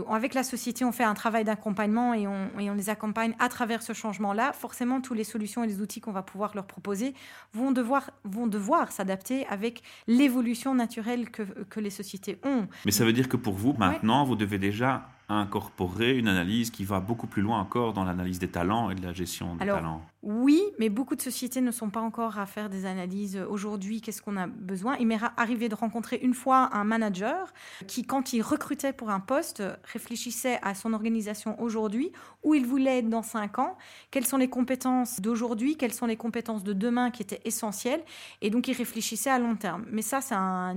avec 0.09 0.33
la 0.33 0.43
société, 0.43 0.85
on 0.85 0.91
fait 0.91 1.03
un 1.03 1.13
travail 1.13 1.43
d'accompagnement 1.43 2.13
et 2.13 2.27
on, 2.27 2.73
les 2.73 2.89
accompagne 2.89 3.35
à 3.39 3.49
travers 3.49 3.81
ce 3.81 3.93
changement-là. 3.93 4.53
Forcément, 4.53 5.01
toutes 5.01 5.17
les 5.17 5.23
solutions 5.23 5.63
et 5.63 5.67
les 5.67 5.81
outils 5.81 6.01
qu'on 6.01 6.11
va 6.11 6.23
pouvoir 6.23 6.51
leur 6.55 6.65
proposer 6.65 7.13
vont 7.53 7.71
devoir, 7.71 8.11
vont 8.23 8.47
devoir 8.47 8.91
s'adapter 8.91 9.45
avec 9.47 9.83
l'évolution 10.07 10.75
naturelle 10.75 11.29
que, 11.29 11.43
que, 11.43 11.79
les 11.79 11.89
sociétés 11.89 12.39
ont. 12.43 12.67
Mais 12.85 12.91
ça 12.91 13.05
veut 13.05 13.13
dire 13.13 13.29
que 13.29 13.37
pour 13.37 13.53
vous, 13.53 13.73
maintenant, 13.73 14.23
vous 14.23 14.35
devez 14.35 14.57
déjà 14.57 15.07
incorporer 15.29 16.17
une 16.17 16.27
analyse 16.27 16.69
qui 16.69 16.83
va 16.83 16.99
beaucoup 16.99 17.27
plus 17.27 17.41
loin 17.41 17.59
encore 17.59 17.93
dans 17.93 18.03
l'analyse 18.03 18.39
des 18.39 18.49
talents 18.49 18.89
et 18.89 18.95
de 18.95 19.01
la 19.01 19.13
gestion 19.13 19.55
des 19.55 19.65
talents. 19.65 20.01
Oui, 20.21 20.61
mais 20.79 20.87
beaucoup 20.87 21.15
de 21.17 21.21
sociétés 21.21 21.59
ne 21.59 21.71
sont 21.71 21.89
pas 21.89 21.99
encore 21.99 22.39
à 22.39 22.45
faire 22.45 22.69
des 22.69 22.85
analyses 22.85 23.37
aujourd'hui. 23.49 23.99
Qu'est-ce 23.99 24.21
qu'on 24.21 24.37
a 24.37 24.47
besoin? 24.47 24.95
Il 24.97 25.07
m'est 25.07 25.19
arrivé 25.35 25.67
de 25.67 25.75
rencontrer 25.75 26.17
une 26.21 26.33
fois 26.33 26.69
un 26.73 26.85
manager 26.85 27.53
qui, 27.87 28.03
quand 28.03 28.31
il 28.31 28.41
recrutait 28.41 28.93
pour 28.93 29.09
un 29.09 29.19
poste, 29.19 29.63
réfléchissait 29.91 30.59
à 30.61 30.75
son 30.75 30.93
organisation 30.93 31.61
aujourd'hui, 31.61 32.11
où 32.43 32.53
il 32.53 32.65
voulait 32.65 32.99
être 32.99 33.09
dans 33.09 33.21
cinq 33.21 33.59
ans, 33.59 33.77
quelles 34.11 34.25
sont 34.25 34.37
les 34.37 34.49
compétences 34.49 35.19
d'aujourd'hui, 35.19 35.75
quelles 35.75 35.93
sont 35.93 36.05
les 36.05 36.17
compétences 36.17 36.63
de 36.63 36.71
demain 36.71 37.11
qui 37.11 37.21
étaient 37.21 37.41
essentielles, 37.43 38.03
et 38.41 38.49
donc 38.49 38.69
il 38.69 38.77
réfléchissait 38.77 39.29
à 39.29 39.39
long 39.39 39.55
terme. 39.55 39.85
Mais 39.91 40.01
ça, 40.01 40.21
c'est 40.21 40.35
un 40.35 40.73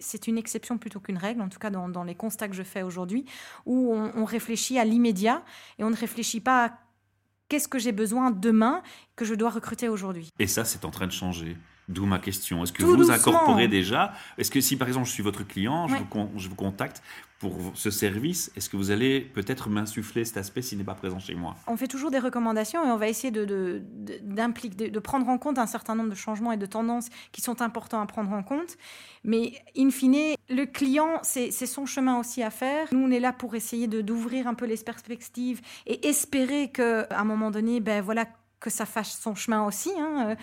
c'est 0.00 0.26
une 0.26 0.38
exception 0.38 0.78
plutôt 0.78 1.00
qu'une 1.00 1.18
règle, 1.18 1.42
en 1.42 1.48
tout 1.48 1.58
cas 1.58 1.70
dans, 1.70 1.88
dans 1.88 2.04
les 2.04 2.14
constats 2.14 2.48
que 2.48 2.54
je 2.54 2.62
fais 2.62 2.82
aujourd'hui, 2.82 3.24
où 3.66 3.79
on, 3.88 4.12
on 4.16 4.24
réfléchit 4.24 4.78
à 4.78 4.84
l'immédiat 4.84 5.42
et 5.78 5.84
on 5.84 5.90
ne 5.90 5.96
réfléchit 5.96 6.40
pas 6.40 6.66
à 6.66 6.70
Qu'est-ce 7.50 7.66
que 7.66 7.80
j'ai 7.80 7.90
besoin 7.90 8.30
demain 8.30 8.80
que 9.16 9.24
je 9.24 9.34
dois 9.34 9.50
recruter 9.50 9.88
aujourd'hui 9.88 10.28
Et 10.38 10.46
ça, 10.46 10.64
c'est 10.64 10.84
en 10.84 10.90
train 10.90 11.08
de 11.08 11.12
changer. 11.12 11.56
D'où 11.88 12.06
ma 12.06 12.20
question. 12.20 12.62
Est-ce 12.62 12.72
que 12.72 12.84
vous 12.84 13.10
incorporez 13.10 13.66
déjà? 13.66 14.14
Est-ce 14.38 14.52
que 14.52 14.60
si 14.60 14.76
par 14.76 14.86
exemple 14.86 15.08
je 15.08 15.12
suis 15.12 15.24
votre 15.24 15.42
client, 15.42 15.88
je, 15.88 16.48
vous, 16.48 16.54
contacte 16.54 17.02
pour 17.40 17.72
ce 17.74 17.90
service, 17.90 18.52
est-ce 18.54 18.68
que 18.68 18.76
vous 18.76 18.90
allez 18.90 19.22
peut-être 19.22 19.70
m'insuffler 19.70 20.26
cet 20.26 20.36
aspect 20.36 20.60
s'il 20.60 20.76
n'est 20.76 20.84
pas 20.84 20.94
présent 20.94 21.18
chez 21.18 21.34
moi? 21.34 21.56
On 21.66 21.76
fait 21.78 21.88
toujours 21.88 22.10
des 22.10 22.18
recommandations 22.18 22.86
et 22.86 22.90
on 22.90 22.98
va 22.98 23.08
essayer 23.08 23.30
de, 23.30 23.82
prendre 25.02 25.26
en 25.26 25.38
compte 25.38 25.58
un 25.58 25.66
certain 25.66 25.94
nombre 25.94 26.10
de 26.10 26.14
changements 26.14 26.52
et 26.52 26.58
de 26.58 26.66
tendances 26.66 27.08
qui 27.32 27.40
sont 27.40 27.62
importants 27.62 28.02
à 28.02 28.06
prendre 28.06 28.30
en 28.32 28.42
compte. 28.42 28.76
Mais 29.24 29.54
in 29.74 29.90
fine, 29.90 30.34
le 30.50 30.66
client, 30.66 31.18
c'est 31.22 31.50
son 31.50 31.86
chemin 31.86 32.20
aussi 32.20 32.42
à 32.42 32.50
faire. 32.50 32.88
Nous, 32.92 33.00
on 33.00 33.10
est 33.10 33.20
là 33.20 33.32
pour 33.32 33.54
essayer 33.54 33.88
d'ouvrir 33.88 34.46
un 34.46 34.54
peu 34.54 34.66
les 34.66 34.76
perspectives 34.76 35.62
et 35.86 36.06
espérer 36.06 36.70
qu'à 36.70 37.06
un 37.10 37.24
moment 37.24 37.50
donné, 37.50 37.80
ben 37.80 38.02
voilà, 38.02 38.26
que 38.60 38.70
ça 38.70 38.84
fasse 38.84 39.18
son 39.20 39.34
chemin 39.34 39.66
aussi. 39.66 39.90
Hein, 39.98 40.28
euh. 40.28 40.34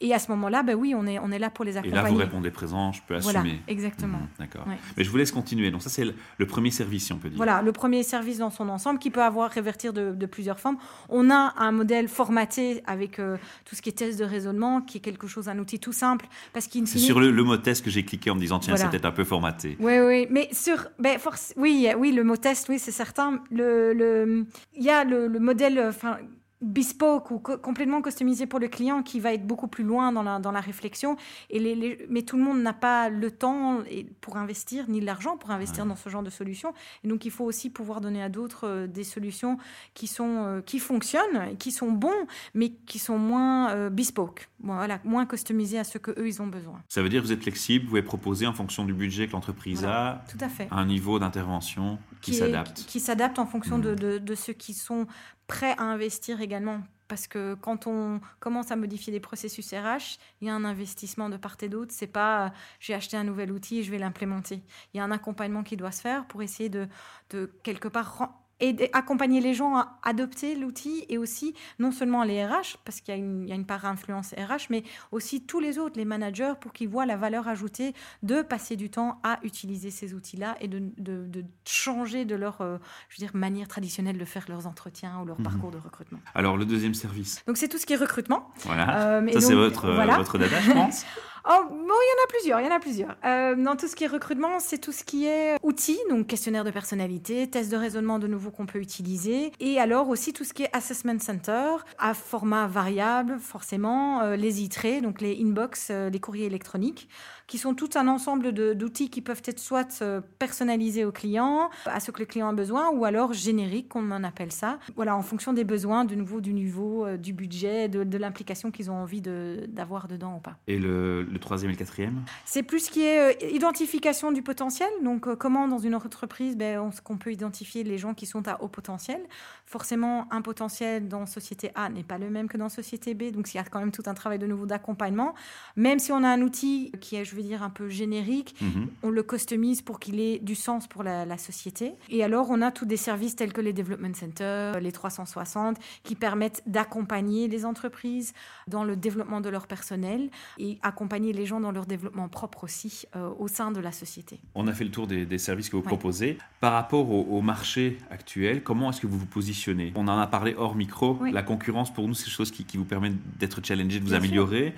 Et 0.00 0.14
à 0.14 0.18
ce 0.18 0.30
moment-là, 0.32 0.62
ben 0.62 0.74
oui, 0.74 0.94
on 0.96 1.06
est, 1.06 1.18
on 1.18 1.30
est 1.30 1.38
là 1.38 1.50
pour 1.50 1.64
les 1.64 1.76
accompagner. 1.76 2.00
Et 2.00 2.02
là, 2.02 2.10
vous 2.10 2.16
répondez 2.16 2.50
présent, 2.50 2.92
je 2.92 3.02
peux 3.06 3.14
assumer. 3.14 3.32
Voilà, 3.32 3.50
exactement. 3.68 4.18
Mhm, 4.18 4.28
d'accord. 4.38 4.66
Mais 4.96 5.04
je 5.04 5.10
vous 5.10 5.16
laisse 5.16 5.30
continuer. 5.30 5.70
Donc 5.70 5.82
ça, 5.82 5.90
c'est 5.90 6.04
le, 6.04 6.46
premier 6.46 6.70
service, 6.70 7.06
si 7.06 7.12
on 7.12 7.18
peut 7.18 7.28
dire. 7.28 7.36
Voilà, 7.36 7.60
le 7.60 7.72
premier 7.72 8.02
service 8.02 8.38
dans 8.38 8.50
son 8.50 8.68
ensemble 8.70 8.98
qui 8.98 9.10
peut 9.10 9.22
avoir 9.22 9.50
révertir 9.50 9.92
de, 9.92 10.26
plusieurs 10.26 10.58
formes. 10.58 10.78
On 11.08 11.30
a 11.30 11.54
un 11.56 11.70
modèle 11.70 12.08
formaté 12.08 12.82
avec 12.86 13.20
euh, 13.20 13.36
tout 13.64 13.76
ce 13.76 13.82
qui 13.82 13.90
est 13.90 13.92
test 13.92 14.18
de 14.18 14.24
raisonnement, 14.24 14.80
qui 14.80 14.98
est 14.98 15.00
quelque 15.00 15.28
chose, 15.28 15.48
un 15.48 15.58
outil 15.58 15.78
tout 15.78 15.92
simple. 15.92 16.26
parce 16.52 16.66
qu'il 16.66 16.86
C'est 16.88 16.98
sur 16.98 17.20
le, 17.20 17.30
mot 17.44 17.56
test 17.58 17.84
que 17.84 17.90
j'ai 17.90 18.04
cliqué 18.04 18.30
en 18.30 18.34
me 18.34 18.40
disant, 18.40 18.58
tiens, 18.58 18.76
c'est 18.76 18.88
peut-être 18.88 19.04
un 19.04 19.12
peu 19.12 19.24
formaté. 19.24 19.76
Oui, 19.78 19.98
oui. 20.00 20.26
Mais 20.30 20.48
sur... 20.52 20.88
Ben, 20.98 21.18
force, 21.18 21.52
oui, 21.56 21.88
oui, 21.96 22.12
le 22.12 22.24
mot 22.24 22.36
test, 22.36 22.68
oui, 22.68 22.78
c'est 22.78 22.90
certain. 22.90 23.40
Le, 23.50 23.92
le, 23.92 24.46
il 24.74 24.82
y 24.82 24.90
a 24.90 25.04
le, 25.04 25.28
le 25.28 25.38
modèle... 25.38 25.78
Enfin, 25.88 26.18
bespoke 26.62 27.30
ou 27.30 27.38
complètement 27.38 28.00
customisé 28.02 28.46
pour 28.46 28.58
le 28.58 28.68
client 28.68 29.02
qui 29.02 29.20
va 29.20 29.32
être 29.34 29.46
beaucoup 29.46 29.68
plus 29.68 29.84
loin 29.84 30.12
dans 30.12 30.22
la, 30.22 30.38
dans 30.38 30.52
la 30.52 30.60
réflexion. 30.60 31.16
Et 31.50 31.58
les, 31.58 32.06
mais 32.08 32.22
tout 32.22 32.36
le 32.36 32.42
monde 32.42 32.62
n'a 32.62 32.72
pas 32.72 33.08
le 33.08 33.30
temps 33.30 33.80
pour 34.20 34.36
investir 34.36 34.88
ni 34.88 35.00
l'argent 35.00 35.36
pour 35.36 35.50
investir 35.50 35.86
dans 35.86 35.96
ce 35.96 36.08
genre 36.08 36.22
de 36.22 36.30
solutions. 36.30 36.72
Et 37.04 37.08
donc 37.08 37.24
il 37.24 37.30
faut 37.30 37.44
aussi 37.44 37.70
pouvoir 37.70 38.00
donner 38.00 38.22
à 38.22 38.28
d'autres 38.28 38.66
euh, 38.66 38.86
des 38.86 39.04
solutions 39.04 39.58
qui, 39.94 40.06
sont, 40.06 40.44
euh, 40.44 40.60
qui 40.60 40.78
fonctionnent, 40.78 41.56
qui 41.58 41.70
sont 41.70 41.90
bons, 41.90 42.26
mais 42.54 42.70
qui 42.86 42.98
sont 42.98 43.18
moins 43.18 43.70
euh, 43.70 43.90
bespoke, 43.90 44.48
voilà, 44.60 45.00
moins 45.04 45.26
customisés 45.26 45.78
à 45.78 45.84
ce 45.84 45.98
que 45.98 46.10
eux 46.12 46.26
ils 46.26 46.40
ont 46.42 46.46
besoin. 46.46 46.82
Ça 46.88 47.02
veut 47.02 47.08
dire 47.08 47.20
que 47.20 47.26
vous 47.26 47.32
êtes 47.32 47.42
flexible, 47.42 47.84
vous 47.84 47.90
pouvez 47.90 48.02
proposer 48.02 48.46
en 48.46 48.52
fonction 48.52 48.84
du 48.84 48.94
budget 48.94 49.26
que 49.26 49.32
l'entreprise 49.32 49.84
a, 49.84 50.24
tout 50.30 50.38
à 50.40 50.48
fait. 50.48 50.68
un 50.70 50.86
niveau 50.86 51.18
d'intervention 51.18 51.98
qui, 52.20 52.34
s'adapte. 52.34 52.84
Qui, 52.86 53.00
s'adapte 53.00 53.38
en 53.38 53.46
fonction 53.46 53.78
de, 53.78 53.92
mmh. 53.92 53.96
de, 53.96 54.18
de 54.18 54.34
ceux 54.34 54.52
qui 54.52 54.74
sont 54.74 55.06
prêt 55.46 55.74
à 55.78 55.82
investir 55.82 56.40
également. 56.40 56.82
Parce 57.08 57.28
que 57.28 57.54
quand 57.54 57.86
on 57.86 58.20
commence 58.40 58.72
à 58.72 58.76
modifier 58.76 59.12
des 59.12 59.20
processus 59.20 59.72
RH, 59.72 60.18
il 60.40 60.48
y 60.48 60.50
a 60.50 60.54
un 60.54 60.64
investissement 60.64 61.28
de 61.28 61.36
part 61.36 61.56
et 61.62 61.68
d'autre. 61.68 61.92
C'est 61.94 62.08
pas 62.08 62.52
j'ai 62.80 62.94
acheté 62.94 63.16
un 63.16 63.24
nouvel 63.24 63.52
outil 63.52 63.84
je 63.84 63.90
vais 63.90 63.98
l'implémenter. 63.98 64.62
Il 64.92 64.96
y 64.96 65.00
a 65.00 65.04
un 65.04 65.12
accompagnement 65.12 65.62
qui 65.62 65.76
doit 65.76 65.92
se 65.92 66.00
faire 66.00 66.26
pour 66.26 66.42
essayer 66.42 66.68
de, 66.68 66.88
de 67.30 67.52
quelque 67.62 67.88
part 67.88 68.45
et 68.60 68.90
accompagner 68.92 69.40
les 69.40 69.54
gens 69.54 69.76
à 69.76 69.98
adopter 70.02 70.54
l'outil 70.54 71.04
et 71.08 71.18
aussi 71.18 71.54
non 71.78 71.92
seulement 71.92 72.22
les 72.24 72.44
RH, 72.44 72.78
parce 72.84 73.00
qu'il 73.00 73.14
y, 73.46 73.52
a 73.52 73.54
une 73.54 73.66
part 73.66 73.84
influence 73.84 74.32
RH, 74.32 74.66
mais 74.70 74.82
aussi 75.12 75.42
tous 75.42 75.60
les 75.60 75.78
autres, 75.78 75.96
les 75.96 76.04
managers, 76.04 76.54
pour 76.60 76.72
qu'ils 76.72 76.88
voient 76.88 77.06
la 77.06 77.16
valeur 77.16 77.48
ajoutée 77.48 77.94
de 78.22 78.42
passer 78.42 78.76
du 78.76 78.90
temps 78.90 79.20
à 79.22 79.38
utiliser 79.42 79.90
ces 79.90 80.14
outils-là 80.14 80.56
et 80.60 80.68
de, 80.68 80.82
de, 80.98 81.44
changer 81.64 82.24
de 82.24 82.34
leur 82.34 82.60
euh, 82.60 82.78
je 83.08 83.16
veux 83.20 83.26
dire, 83.26 83.36
manière 83.36 83.68
traditionnelle 83.68 84.18
de 84.18 84.24
faire 84.24 84.44
leurs 84.48 84.66
entretiens 84.66 85.20
ou 85.20 85.26
leur 85.26 85.38
mhm. 85.38 85.44
parcours 85.44 85.70
de 85.70 85.78
recrutement. 85.78 86.18
Alors, 86.34 86.56
le 86.56 86.64
deuxième 86.64 86.94
service 86.94 87.42
Donc, 87.46 87.56
c'est 87.56 87.68
tout 87.68 87.78
ce 87.78 87.86
qui 87.86 87.92
est 87.92 87.96
recrutement. 87.96 88.50
Voilà. 88.60 89.18
Euh, 89.18 89.32
Ça, 89.32 89.40
c'est 89.40 89.54
votre, 89.54 89.88
votre 89.90 90.38
data, 90.38 90.60
je 90.60 90.72
pense. 90.72 91.04
Oh, 91.48 91.62
bon, 91.70 91.76
il 91.78 91.86
y 91.86 91.88
en 91.88 92.24
a 92.24 92.28
plusieurs, 92.28 92.60
il 92.60 92.64
y 92.64 92.68
en 92.68 92.74
a 92.74 92.80
plusieurs. 92.80 93.16
Euh, 93.24 93.54
dans 93.54 93.76
tout 93.76 93.86
ce 93.86 93.94
qui 93.94 94.02
est 94.02 94.08
recrutement, 94.08 94.58
c'est 94.58 94.78
tout 94.78 94.90
ce 94.90 95.04
qui 95.04 95.26
est 95.26 95.56
outils, 95.62 95.98
donc 96.10 96.26
questionnaire 96.26 96.64
de 96.64 96.72
personnalité, 96.72 97.48
test 97.48 97.70
de 97.70 97.76
raisonnement 97.76 98.18
de 98.18 98.26
nouveau 98.26 98.50
qu'on 98.50 98.66
peut 98.66 98.80
utiliser, 98.80 99.52
et 99.60 99.78
alors 99.78 100.08
aussi 100.08 100.32
tout 100.32 100.42
ce 100.42 100.52
qui 100.52 100.64
est 100.64 100.76
assessment 100.76 101.20
center, 101.20 101.76
à 101.98 102.14
format 102.14 102.66
variable, 102.66 103.38
forcément, 103.38 104.22
euh, 104.22 104.34
les 104.34 104.64
e 104.64 105.00
donc 105.00 105.20
les 105.20 105.40
inbox, 105.40 105.88
euh, 105.90 106.10
les 106.10 106.18
courriers 106.18 106.46
électroniques, 106.46 107.08
qui 107.46 107.58
sont 107.58 107.74
tout 107.74 107.90
un 107.94 108.08
ensemble 108.08 108.50
d'outils 108.50 109.08
qui 109.08 109.20
peuvent 109.20 109.42
être 109.44 109.60
soit 109.60 110.02
personnalisés 110.40 111.04
au 111.04 111.12
client, 111.12 111.70
à 111.84 112.00
ce 112.00 112.10
que 112.10 112.18
le 112.18 112.26
client 112.26 112.48
a 112.48 112.52
besoin, 112.52 112.90
ou 112.90 113.04
alors 113.04 113.32
génériques, 113.32 113.94
on 113.94 114.10
appelle 114.24 114.50
ça. 114.50 114.80
Voilà, 114.96 115.14
en 115.14 115.22
fonction 115.22 115.52
des 115.52 115.62
besoins, 115.62 116.04
de 116.04 116.16
nouveau, 116.16 116.40
du 116.40 116.52
niveau, 116.52 117.06
du 117.16 117.32
budget, 117.32 117.88
de, 117.88 118.18
l'implication 118.18 118.72
qu'ils 118.72 118.90
ont 118.90 118.96
envie 118.96 119.20
d'avoir 119.20 120.08
dedans 120.08 120.38
ou 120.38 120.40
pas. 120.40 120.56
Et 120.66 120.80
le 120.80 121.35
le 121.36 121.40
troisième 121.40 121.70
et 121.70 121.74
le 121.74 121.78
quatrième 121.78 122.22
C'est 122.44 122.62
plus 122.62 122.86
ce 122.86 122.90
qui 122.90 123.02
est 123.02 123.34
euh, 123.34 123.48
identification 123.50 124.32
du 124.32 124.42
potentiel. 124.42 124.88
Donc, 125.02 125.26
euh, 125.26 125.36
comment 125.36 125.68
dans 125.68 125.78
une 125.78 125.94
entreprise, 125.94 126.56
ben, 126.56 126.90
on, 127.08 127.16
peut 127.16 127.32
identifier 127.32 127.84
les 127.84 127.98
gens 127.98 128.14
qui 128.14 128.26
sont 128.26 128.46
à 128.48 128.62
haut 128.62 128.68
potentiel? 128.68 129.20
Forcément, 129.66 130.26
un 130.30 130.42
potentiel 130.42 131.08
dans 131.08 131.26
société 131.26 131.70
A 131.74 131.88
n'est 131.88 132.02
pas 132.02 132.18
le 132.18 132.30
même 132.30 132.48
que 132.48 132.56
dans 132.56 132.68
société 132.68 133.14
B. 133.14 133.30
Donc, 133.30 133.52
il 133.52 133.56
y 133.56 133.60
a 133.60 133.64
quand 133.64 133.80
même 133.80 133.92
tout 133.92 134.02
un 134.06 134.14
travail 134.14 134.38
de 134.38 134.46
nouveau 134.46 134.66
d'accompagnement. 134.66 135.34
Même 135.76 135.98
si 135.98 136.12
on 136.12 136.22
a 136.22 136.28
un 136.28 136.42
outil 136.42 136.92
qui 137.00 137.16
est, 137.16 137.24
je 137.24 137.34
veux 137.36 137.42
dire, 137.42 137.62
un 137.62 137.70
peu 137.70 137.88
générique, 137.88 138.54
mhm. 138.60 138.88
on 139.02 139.10
le 139.10 139.22
customise 139.22 139.82
pour 139.82 140.00
qu'il 140.00 140.20
ait 140.20 140.38
du 140.38 140.54
sens 140.54 140.86
pour 140.86 141.02
la, 141.02 141.24
la, 141.24 141.38
société. 141.38 141.94
Et 142.08 142.24
alors, 142.24 142.48
on 142.50 142.62
a 142.62 142.70
tous 142.70 142.86
des 142.86 142.96
services 142.96 143.36
tels 143.36 143.52
que 143.52 143.60
les 143.60 143.72
Development 143.72 144.14
Centers, 144.14 144.80
les 144.80 144.92
360, 144.92 145.76
qui 146.02 146.14
permettent 146.14 146.62
d'accompagner 146.66 147.48
les 147.48 147.64
entreprises 147.64 148.32
dans 148.66 148.84
le 148.84 148.96
développement 148.96 149.40
de 149.40 149.48
leur 149.48 149.66
personnel 149.66 150.30
et 150.58 150.78
accompagner 150.82 151.25
les 151.32 151.46
gens 151.46 151.60
dans 151.60 151.72
leur 151.72 151.86
développement 151.86 152.28
propre 152.28 152.64
aussi 152.64 153.06
euh, 153.16 153.30
au 153.38 153.48
sein 153.48 153.70
de 153.70 153.80
la 153.80 153.92
société. 153.92 154.40
On 154.54 154.66
a 154.66 154.72
fait 154.72 154.84
le 154.84 154.90
tour 154.90 155.06
des, 155.06 155.38
services 155.38 155.68
que 155.68 155.76
vous 155.76 155.82
proposez. 155.82 156.38
Par 156.60 156.72
rapport 156.72 157.10
au, 157.10 157.40
marché 157.42 157.98
actuel, 158.10 158.62
comment 158.62 158.90
est-ce 158.90 159.00
que 159.00 159.06
vous 159.06 159.18
vous 159.18 159.26
positionnez? 159.26 159.92
On 159.94 160.08
en 160.08 160.18
a 160.18 160.26
parlé 160.26 160.54
hors 160.56 160.74
micro. 160.74 161.18
La 161.32 161.42
concurrence, 161.42 161.92
pour 161.92 162.08
nous, 162.08 162.14
c'est 162.14 162.24
quelque 162.24 162.34
chose 162.34 162.50
qui, 162.50 162.64
qui 162.64 162.76
vous 162.76 162.84
permet 162.84 163.12
d'être 163.38 163.64
challengé, 163.64 164.00
de 164.00 164.04
vous 164.04 164.14
améliorer. 164.14 164.74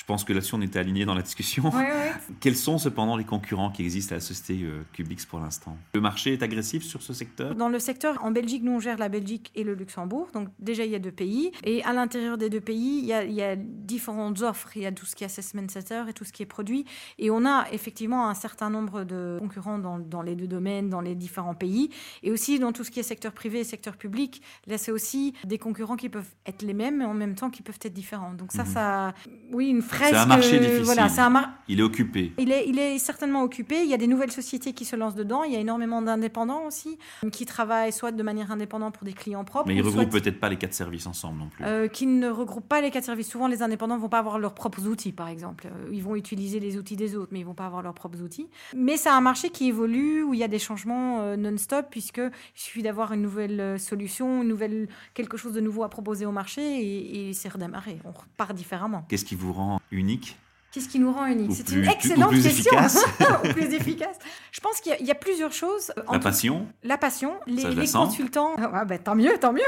Je 0.00 0.06
pense 0.06 0.24
que 0.24 0.32
là-dessus, 0.32 0.54
on 0.54 0.62
était 0.62 0.78
alignés 0.78 1.04
dans 1.04 1.14
la 1.14 1.20
discussion. 1.20 1.70
Quels 2.40 2.56
sont 2.56 2.78
cependant 2.78 3.18
les 3.18 3.24
concurrents 3.24 3.70
qui 3.70 3.82
existent 3.82 4.14
à 4.14 4.16
la 4.16 4.22
société 4.22 4.64
euh, 4.64 4.80
Cubix 4.94 5.26
pour 5.26 5.40
l'instant? 5.40 5.76
Le 5.92 6.00
marché 6.00 6.32
est 6.32 6.42
agressif 6.42 6.82
sur 6.82 7.02
ce 7.02 7.12
secteur? 7.12 7.54
Dans 7.54 7.68
le 7.68 7.78
secteur, 7.78 8.24
en 8.24 8.30
Belgique, 8.30 8.62
nous, 8.62 8.72
on 8.72 8.80
gère 8.80 8.96
la 8.96 9.10
Belgique 9.10 9.52
et 9.54 9.62
le 9.62 9.74
Luxembourg. 9.74 10.28
Donc 10.32 10.48
déjà, 10.58 10.86
il 10.86 10.90
y 10.90 10.94
a 10.94 10.98
deux 10.98 11.12
pays. 11.12 11.52
Et 11.64 11.84
à 11.84 11.92
l'intérieur 11.92 12.38
des 12.38 12.48
deux 12.48 12.62
pays, 12.62 13.00
il 13.00 13.04
y, 13.04 13.12
a, 13.12 13.24
il 13.24 13.34
y, 13.34 13.42
a, 13.42 13.56
différentes 13.56 14.40
offres. 14.40 14.74
Il 14.74 14.82
y 14.82 14.86
a 14.86 14.92
tout 14.92 15.04
ce 15.04 15.14
qui 15.14 15.22
est 15.22 15.26
assessment 15.26 15.68
center 15.68 16.04
et 16.08 16.14
tout 16.14 16.24
ce 16.24 16.32
qui 16.32 16.42
est 16.42 16.46
produit. 16.46 16.86
Et 17.18 17.30
on 17.30 17.44
a 17.44 17.66
effectivement 17.70 18.26
un 18.26 18.34
certain 18.34 18.70
nombre 18.70 19.04
de 19.04 19.36
concurrents 19.38 19.78
dans, 19.78 19.98
dans 19.98 20.22
les 20.22 20.34
deux 20.34 20.48
domaines, 20.48 20.88
dans 20.88 21.02
les 21.02 21.14
différents 21.14 21.54
pays. 21.54 21.90
Et 22.22 22.30
aussi 22.30 22.58
dans 22.58 22.72
tout 22.72 22.84
ce 22.84 22.90
qui 22.90 23.00
est 23.00 23.04
secteur 23.04 23.32
privé 23.32 23.60
et 23.60 23.64
secteur 23.64 23.98
public. 23.98 24.40
Là, 24.66 24.78
c'est 24.78 24.92
aussi 24.92 25.34
des 25.44 25.58
concurrents 25.58 25.96
qui 25.96 26.08
peuvent 26.08 26.34
être 26.46 26.62
les 26.62 26.74
mêmes, 26.74 26.96
mais 26.96 27.04
en 27.04 27.12
même 27.12 27.34
temps 27.34 27.50
qui 27.50 27.60
peuvent 27.60 27.78
être 27.82 27.92
différents. 27.92 28.32
Donc 28.32 28.50
ça, 28.52 28.64
mhm. 28.64 28.70
ça... 28.70 29.14
Oui, 29.52 29.68
une 29.68 29.82
c'est 29.96 30.14
un 30.14 30.26
marché 30.26 30.58
difficile. 30.58 30.84
Voilà, 30.84 31.04
un 31.04 31.54
Il 31.68 31.80
est 31.80 31.82
occupé. 31.82 32.32
Il 32.38 32.50
est, 32.50 32.68
il 32.68 32.78
est 32.78 32.98
certainement 32.98 33.42
occupé. 33.42 33.82
Il 33.82 33.88
y 33.90 33.94
a 33.94 33.96
des 33.96 34.06
nouvelles 34.06 34.32
sociétés 34.32 34.72
qui 34.72 34.84
se 34.84 34.96
lancent 34.96 35.14
dedans. 35.14 35.44
Il 35.44 35.52
y 35.52 35.56
a 35.56 35.60
énormément 35.60 36.02
d'indépendants 36.02 36.64
aussi 36.66 36.98
qui 37.32 37.46
travaillent 37.46 37.92
soit 37.92 38.12
de 38.12 38.22
manière 38.22 38.50
indépendante 38.50 38.94
pour 38.94 39.04
des 39.04 39.12
clients 39.12 39.44
propres. 39.44 39.68
Mais 39.68 39.74
ils 39.74 39.82
ne 39.82 39.88
regroupent 39.88 40.10
peut-être 40.10 40.40
pas 40.40 40.48
les 40.48 40.56
quatre 40.56 40.74
services 40.74 41.06
ensemble 41.06 41.38
non 41.38 41.48
plus. 41.48 41.64
Euh, 41.64 41.88
qui 41.88 42.06
ne 42.06 42.28
regroupent 42.28 42.68
pas 42.68 42.80
les 42.80 42.90
quatre 42.90 43.04
services. 43.04 43.28
Souvent, 43.28 43.46
les 43.46 43.62
indépendants 43.62 43.96
ne 43.96 44.00
vont 44.00 44.08
pas 44.08 44.18
avoir 44.18 44.38
leurs 44.38 44.54
propres 44.54 44.86
outils, 44.86 45.12
par 45.12 45.28
exemple. 45.28 45.66
Euh, 45.66 45.90
ils 45.92 46.02
vont 46.02 46.16
utiliser 46.16 46.60
les 46.60 46.76
outils 46.76 46.96
des 46.96 47.16
autres, 47.16 47.30
mais 47.32 47.40
ils 47.40 47.42
ne 47.42 47.48
vont 47.48 47.54
pas 47.54 47.66
avoir 47.66 47.82
leurs 47.82 47.94
propres 47.94 48.20
outils. 48.22 48.48
Mais 48.74 48.96
c'est 48.96 49.08
un 49.08 49.20
marché 49.20 49.50
qui 49.50 49.68
évolue, 49.68 50.22
où 50.22 50.34
il 50.34 50.40
y 50.40 50.44
a 50.44 50.48
des 50.48 50.58
changements 50.58 51.20
euh, 51.20 51.36
non-stop, 51.36 51.86
puisqu'il 51.90 52.30
suffit 52.54 52.82
d'avoir 52.82 53.12
une 53.12 53.22
nouvelle 53.22 53.78
solution, 53.78 54.42
une 54.42 54.48
nouvelle, 54.48 54.88
quelque 55.14 55.36
chose 55.36 55.52
de 55.52 55.60
nouveau 55.60 55.84
à 55.84 55.88
proposer 55.88 56.26
au 56.26 56.32
marché, 56.32 56.62
et, 56.62 57.28
et 57.28 57.32
c'est 57.32 57.48
redémarré. 57.48 57.98
On 58.04 58.12
repart 58.12 58.54
différemment. 58.54 59.04
Qu'est-ce 59.08 59.24
qui 59.24 59.34
vous 59.34 59.52
rend 59.52 59.79
unique 59.90 60.36
Qu'est-ce 60.72 60.88
qui 60.88 61.00
nous 61.00 61.12
rend 61.12 61.26
unique 61.26 61.50
C'est 61.52 61.72
une 61.72 61.88
excellente 61.88 62.30
question. 62.30 62.72
ou 63.44 63.48
plus 63.48 63.74
efficace. 63.74 64.18
Je 64.52 64.60
pense 64.60 64.80
qu'il 64.80 65.04
y, 65.04 65.10
a 65.10 65.14
plusieurs 65.16 65.52
choses. 65.52 65.92
La 66.10 66.18
passion. 66.20 66.68
La 66.84 66.96
passion. 66.96 67.34
Les, 67.46 67.62
consultants. 67.90 68.54
Ah, 68.56 68.84
bah, 68.84 68.98
tant 68.98 69.16
mieux, 69.16 69.36
tant 69.38 69.52
mieux. 69.52 69.62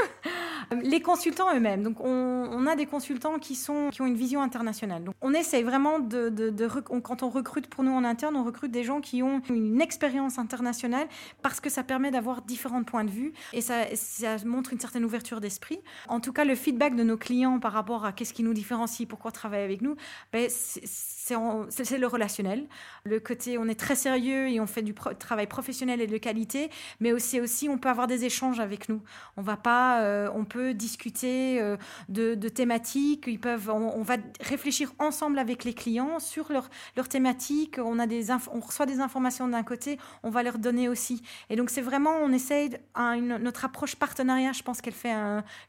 Les 0.81 1.01
consultants 1.01 1.53
eux-mêmes. 1.53 1.83
Donc, 1.83 1.99
on, 1.99 2.65
a 2.67 2.75
des 2.77 2.85
consultants 2.85 3.37
qui, 3.37 3.55
sont, 3.55 3.89
qui 3.91 4.01
ont 4.01 4.05
une 4.05 4.15
vision 4.15 4.41
internationale. 4.41 5.03
Donc, 5.03 5.15
on 5.21 5.33
essaie 5.33 5.61
vraiment 5.61 5.99
de. 5.99 6.29
de, 6.29 6.67
quand 7.03 7.21
on 7.21 7.29
recrute 7.29 7.67
pour 7.67 7.83
nous 7.83 7.91
en 7.91 8.05
interne, 8.05 8.37
on 8.37 8.43
recrute 8.45 8.71
des 8.71 8.83
gens 8.83 9.01
qui 9.01 9.21
ont 9.21 9.41
une 9.49 9.81
expérience 9.81 10.39
internationale 10.39 11.07
parce 11.41 11.59
que 11.59 11.69
ça 11.69 11.83
permet 11.83 12.11
d'avoir 12.11 12.41
différents 12.41 12.83
points 12.83 13.03
de 13.03 13.11
vue 13.11 13.33
et 13.51 13.59
ça, 13.59 13.83
ça 13.95 14.37
montre 14.45 14.71
une 14.71 14.79
certaine 14.79 15.03
ouverture 15.03 15.41
d'esprit. 15.41 15.79
En 16.07 16.21
tout 16.21 16.31
cas, 16.31 16.45
le 16.45 16.55
feedback 16.55 16.95
de 16.95 17.03
nos 17.03 17.17
clients 17.17 17.59
par 17.59 17.73
rapport 17.73 18.05
à 18.05 18.13
qu'est-ce 18.13 18.33
qui 18.33 18.43
nous 18.43 18.53
différencie, 18.53 19.07
pourquoi 19.07 19.31
travailler 19.31 19.65
avec 19.65 19.81
nous, 19.81 19.95
ben, 20.31 20.47
c'est 20.49 20.85
le 21.31 22.07
relationnel. 22.07 22.67
Le 23.05 23.19
côté, 23.19 23.57
on 23.57 23.67
est 23.67 23.79
très 23.79 23.95
sérieux 23.95 24.49
et 24.49 24.59
on 24.59 24.67
fait 24.67 24.81
du 24.81 24.93
travail 24.93 25.47
professionnel 25.47 26.01
et 26.01 26.07
de 26.07 26.17
qualité, 26.17 26.69
mais 26.99 27.11
aussi, 27.11 27.39
aussi, 27.39 27.69
on 27.69 27.77
peut 27.77 27.89
avoir 27.89 28.07
des 28.07 28.25
échanges 28.25 28.59
avec 28.59 28.89
nous. 28.89 29.01
On 29.37 29.41
va 29.41 29.57
pas, 29.57 30.01
euh, 30.01 30.29
on 30.33 30.45
peut 30.45 30.73
discuter 30.73 31.61
euh, 31.61 31.77
de, 32.09 32.35
thématiques. 32.49 33.25
Ils 33.27 33.39
peuvent, 33.39 33.69
on, 33.69 34.01
va 34.03 34.17
réfléchir 34.41 34.93
ensemble 34.99 35.39
avec 35.39 35.63
les 35.63 35.73
clients 35.73 36.19
sur 36.19 36.51
leurs 36.51 36.69
leur 36.95 37.07
thématiques. 37.07 37.79
On 37.79 37.99
a 37.99 38.07
des, 38.07 38.31
on 38.31 38.59
reçoit 38.59 38.85
des 38.85 38.99
informations 38.99 39.47
d'un 39.47 39.63
côté, 39.63 39.97
on 40.23 40.29
va 40.29 40.43
leur 40.43 40.57
donner 40.57 40.89
aussi. 40.89 41.23
Et 41.49 41.55
donc 41.55 41.69
c'est 41.69 41.81
vraiment, 41.81 42.17
on 42.17 42.31
essaye 42.31 42.77
notre 42.95 43.65
approche 43.65 43.95
partenariat. 43.95 44.51
Je 44.51 44.63
pense 44.63 44.81
qu'elle 44.81 44.93
fait 44.93 45.13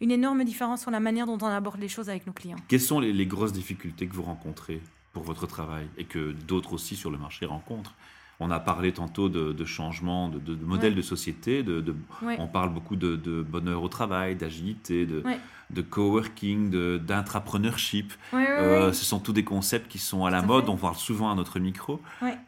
une 0.01 0.11
énorme 0.11 0.45
différence 0.45 0.83
sur 0.83 0.91
la 0.91 1.01
manière 1.01 1.27
dont 1.27 1.39
on 1.41 1.47
aborde 1.47 1.81
les 1.81 1.89
choses 1.89 2.11
avec 2.11 2.27
nos 2.27 2.33
clients. 2.33 2.59
Quelles 2.69 2.81
sont 2.81 3.01
les 3.01 3.27
grosses 3.27 3.53
difficultés 3.53 4.07
que 4.07 4.15
vous 4.15 4.23
rencontrez 4.23 4.81
pour 5.15 5.23
votre 5.23 5.47
travail 5.47 5.87
et 5.97 6.05
que 6.05 6.33
d'autres 6.33 6.75
aussi 6.75 6.97
sur 6.97 7.11
le 7.11 7.17
marché 7.17 7.47
rencontrent. 7.47 7.95
On 8.41 8.51
a 8.51 8.59
parlé 8.59 8.93
tantôt 8.93 9.29
de, 9.29 9.53
de 9.53 9.65
changement 9.65 10.29
de, 10.29 10.41
de, 10.41 10.65
modèle 10.65 10.97
de 10.97 11.03
société, 11.03 11.63
de, 11.63 11.95
on 12.39 12.49
parle 12.49 12.71
beaucoup 12.75 12.97
de, 12.97 13.17
bonheur 13.49 13.83
au 13.83 13.89
travail, 13.89 14.35
d'agilité, 14.35 15.07
de, 15.07 15.23
de 15.71 15.83
coworking, 15.83 16.71
d'intrapreneurship. 16.99 18.13
Euh, 18.33 18.93
ce 18.93 19.05
sont 19.05 19.19
tous 19.19 19.33
des 19.33 19.45
concepts 19.45 19.89
qui 19.91 19.99
sont 19.99 20.25
à 20.25 20.31
la 20.31 20.43
mode, 20.43 20.69
on 20.69 20.77
parle 20.77 20.97
souvent 20.97 21.31
à 21.31 21.35
notre 21.35 21.59
micro. 21.59 22.01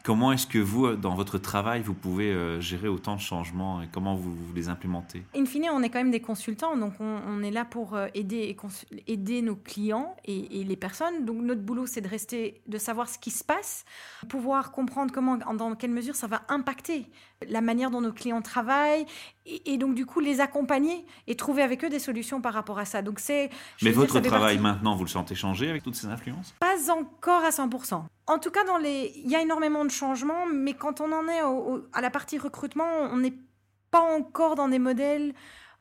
Comment 0.02 0.32
est-ce 0.32 0.46
que 0.46 0.58
vous, 0.58 0.94
dans 0.94 1.14
votre 1.14 1.38
travail, 1.38 1.82
vous 1.82 1.94
pouvez 1.94 2.32
euh, 2.32 2.60
gérer 2.60 2.88
autant 2.88 3.16
de 3.16 3.20
changements 3.20 3.82
et 3.82 3.88
comment 3.90 4.14
vous, 4.14 4.34
les 4.54 4.68
implémentez? 4.68 5.22
In 5.36 5.46
fine, 5.46 5.68
on 5.72 5.82
est 5.82 5.88
quand 5.88 5.98
même 5.98 6.10
des 6.10 6.20
consultants, 6.20 6.76
donc 6.76 6.94
on, 7.00 7.42
est 7.42 7.50
là 7.50 7.64
pour 7.64 7.94
euh, 7.94 8.06
aider, 8.14 8.56
aider 9.06 9.42
nos 9.42 9.56
clients 9.56 10.16
et, 10.24 10.64
les 10.64 10.76
personnes. 10.76 11.24
Donc 11.24 11.42
notre 11.42 11.62
boulot, 11.62 11.86
c'est 11.86 12.00
de 12.00 12.08
rester, 12.08 12.60
de 12.66 12.78
savoir 12.78 13.08
ce 13.08 13.18
qui 13.18 13.30
se 13.30 13.44
passe, 13.44 13.84
pouvoir 14.28 14.72
comprendre 14.72 15.12
comment, 15.12 15.36
dans 15.36 15.74
quelle 15.74 15.90
mesure 15.90 16.14
ça 16.14 16.26
va 16.26 16.42
impacter 16.48 17.06
la 17.48 17.60
manière 17.60 17.90
dont 17.90 18.00
nos 18.00 18.12
clients 18.12 18.42
travaillent 18.42 19.06
et, 19.44 19.78
donc 19.78 19.94
du 19.94 20.06
coup 20.06 20.20
les 20.20 20.40
accompagner 20.40 21.04
et 21.26 21.36
trouver 21.36 21.62
avec 21.62 21.84
eux 21.84 21.88
des 21.88 21.98
solutions 21.98 22.40
par 22.40 22.54
rapport 22.54 22.78
à 22.78 22.84
ça. 22.84 23.02
Donc 23.06 23.20
c'est. 23.20 23.48
Mais 23.82 23.92
votre 23.92 24.20
travail 24.20 24.58
maintenant, 24.58 24.96
vous 24.96 25.04
le 25.04 25.08
sentez 25.08 25.34
changer 25.34 25.70
avec 25.70 25.82
toutes 25.82 25.94
ces 25.94 26.08
influences? 26.08 26.54
Pas 26.60 26.90
encore 26.90 27.44
à 27.44 27.50
100%. 27.50 28.02
En 28.26 28.38
tout 28.38 28.50
cas, 28.50 28.64
dans 28.64 28.76
les, 28.76 29.12
il 29.24 29.30
y 29.30 29.36
a 29.36 29.40
énormément 29.40 29.84
de 29.84 29.90
changements, 29.90 30.44
mais 30.52 30.74
quand 30.74 31.00
on 31.00 31.12
en 31.12 31.28
est 31.28 31.40
à 31.92 32.00
la 32.00 32.10
partie 32.10 32.38
recrutement, 32.38 32.84
on 32.84 33.16
n'est 33.16 33.38
pas 33.90 34.02
encore 34.02 34.56
dans 34.56 34.68
des 34.68 34.80
modèles 34.80 35.32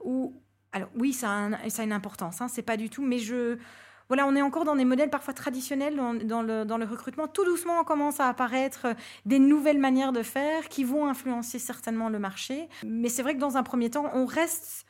où. 0.03 0.41
Alors 0.71 0.89
oui, 0.95 1.13
ça 1.13 1.45
a, 1.45 1.69
ça 1.69 1.81
a 1.81 1.85
une 1.85 1.93
importance, 1.93 2.41
hein, 2.41 2.47
c'est 2.49 2.61
pas 2.61 2.75
du 2.75 2.89
tout, 2.89 3.01
mais 3.01 3.17
je 3.17 3.57
voilà, 4.07 4.27
on 4.27 4.35
est 4.35 4.41
encore 4.41 4.65
dans 4.65 4.75
des 4.75 4.85
modèles 4.85 5.09
parfois 5.09 5.33
traditionnels 5.33 5.95
dans, 5.95 6.41
le, 6.41 6.85
recrutement. 6.85 7.27
Tout 7.27 7.43
doucement, 7.43 7.79
on 7.81 7.83
commence 7.83 8.19
à 8.19 8.27
apparaître 8.27 8.87
des 9.25 9.39
nouvelles 9.39 9.79
manières 9.79 10.11
de 10.11 10.21
faire 10.21 10.69
qui 10.69 10.83
vont 10.83 11.07
influencer 11.07 11.57
certainement 11.57 12.09
le 12.09 12.19
marché. 12.19 12.69
Mais 12.85 13.09
c'est 13.09 13.23
vrai 13.23 13.33
que 13.33 13.39
dans 13.39 13.57
un 13.57 13.63
premier 13.63 13.89
temps, 13.89 14.11
on 14.13 14.25
reste 14.25 14.85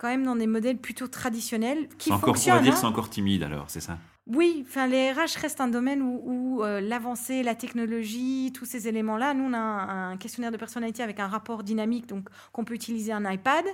quand 0.00 0.08
même 0.08 0.24
dans 0.24 0.36
des 0.36 0.46
modèles 0.46 0.78
plutôt 0.78 1.08
traditionnels 1.08 1.86
qui 1.98 2.08
fonctionnent. 2.08 2.54
On 2.54 2.56
va 2.56 2.62
dire 2.62 2.72
que 2.72 2.78
hein. 2.78 2.80
c'est 2.80 2.86
encore 2.86 3.10
timide 3.10 3.42
alors, 3.42 3.66
c'est 3.68 3.80
ça? 3.80 3.98
Oui, 4.26 4.64
enfin, 4.66 4.86
les 4.86 5.12
RH 5.12 5.36
restent 5.42 5.60
un 5.60 5.68
domaine 5.68 6.00
où, 6.02 6.62
euh, 6.62 6.80
l'avancée, 6.80 7.42
la 7.42 7.54
technologie, 7.54 8.50
tous 8.54 8.64
ces 8.64 8.88
éléments-là, 8.88 9.34
nous, 9.34 9.44
on 9.44 9.52
a 9.52 9.58
un, 9.58 10.16
questionnaire 10.16 10.52
de 10.52 10.56
personnalité 10.56 11.02
avec 11.02 11.20
un 11.20 11.26
rapport 11.26 11.64
dynamique, 11.64 12.06
donc 12.06 12.28
qu'on 12.52 12.64
peut 12.64 12.74
utiliser 12.74 13.12
un 13.12 13.30
iPad. 13.30 13.64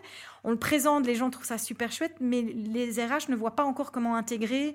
On 0.42 0.50
le 0.50 0.58
présente, 0.58 1.06
les 1.06 1.14
gens 1.14 1.30
trouvent 1.30 1.46
ça 1.46 1.58
super 1.58 1.92
chouette, 1.92 2.16
mais 2.20 2.42
les 2.42 2.90
RH 2.90 3.28
ne 3.28 3.36
voient 3.36 3.54
pas 3.54 3.64
encore 3.64 3.92
comment 3.92 4.16
intégrer 4.16 4.74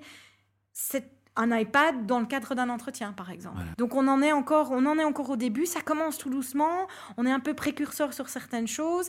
cette 0.72 1.21
un 1.36 1.56
iPad 1.56 2.06
dans 2.06 2.20
le 2.20 2.26
cadre 2.26 2.54
d'un 2.54 2.68
entretien, 2.68 3.12
par 3.12 3.30
exemple. 3.30 3.58
Donc 3.78 3.94
on 3.94 4.06
en 4.06 4.20
est 4.20 4.32
encore, 4.32 4.70
on 4.70 4.84
en 4.86 4.98
est 4.98 5.04
encore 5.04 5.30
au 5.30 5.36
début. 5.36 5.64
Ça 5.64 5.80
commence 5.80 6.18
tout 6.18 6.28
doucement. 6.28 6.86
On 7.16 7.24
est 7.24 7.30
un 7.30 7.40
peu 7.40 7.54
précurseur 7.54 8.12
sur 8.12 8.28
certaines 8.28 8.68
choses, 8.68 9.08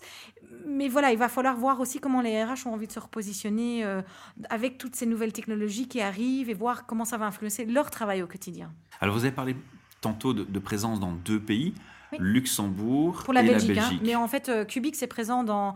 mais 0.65 0.87
voilà, 0.87 1.11
il 1.11 1.17
va 1.17 1.27
falloir 1.27 1.57
voir 1.57 1.79
aussi 1.79 1.99
comment 1.99 2.21
les 2.21 2.43
RH 2.43 2.67
ont 2.67 2.73
envie 2.73 2.87
de 2.87 2.91
se 2.91 2.99
repositionner 2.99 3.83
euh, 3.83 4.01
avec 4.49 4.77
toutes 4.77 4.95
ces 4.95 5.05
nouvelles 5.05 5.33
technologies 5.33 5.87
qui 5.87 6.01
arrivent 6.01 6.49
et 6.49 6.53
voir 6.53 6.85
comment 6.85 7.05
ça 7.05 7.17
va 7.17 7.25
influencer 7.25 7.65
leur 7.65 7.89
travail 7.91 8.21
au 8.23 8.27
quotidien. 8.27 8.71
Alors 9.01 9.15
vous 9.15 9.25
avez 9.25 9.35
parlé 9.35 9.55
tantôt 9.99 10.33
de, 10.33 10.59
présence 10.59 10.99
dans 10.99 11.11
deux 11.11 11.39
pays, 11.39 11.73
Luxembourg 12.19 13.23
Pour 13.23 13.33
la 13.33 13.41
et 13.41 13.47
Belgique, 13.47 13.75
la 13.75 13.85
hein. 13.85 13.89
Belgique. 13.89 14.03
mais 14.05 14.15
en 14.15 14.27
fait, 14.27 14.49
euh, 14.49 14.65
Cubic 14.65 14.95
c'est 14.95 15.07
présent 15.07 15.43
dans 15.43 15.75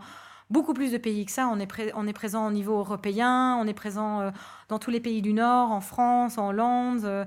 beaucoup 0.50 0.74
plus 0.74 0.92
de 0.92 0.98
pays 0.98 1.24
que 1.26 1.32
ça. 1.32 1.48
On 1.48 1.58
est, 1.58 1.68
on 1.94 2.06
est 2.06 2.12
présent 2.12 2.46
au 2.46 2.50
niveau 2.50 2.78
européen, 2.78 3.56
on 3.60 3.66
est 3.66 3.74
présent 3.74 4.20
euh, 4.20 4.30
dans 4.68 4.78
tous 4.78 4.90
les 4.90 5.00
pays 5.00 5.22
du 5.22 5.32
Nord, 5.32 5.72
en 5.72 5.80
France, 5.80 6.38
en 6.38 6.48
Hollande. 6.48 7.26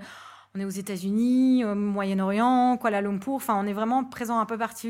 On 0.54 0.60
est 0.60 0.66
aux 0.66 0.70
États-Unis, 0.70 1.64
au 1.64 1.76
Moyen-Orient, 1.76 2.76
Kuala 2.76 3.00
Lumpur. 3.00 3.36
Enfin, 3.36 3.56
on 3.58 3.66
est 3.66 3.74
vraiment 3.74 4.04
présent 4.04 4.38
un 4.38 4.46
peu 4.46 4.58
partout. 4.58 4.90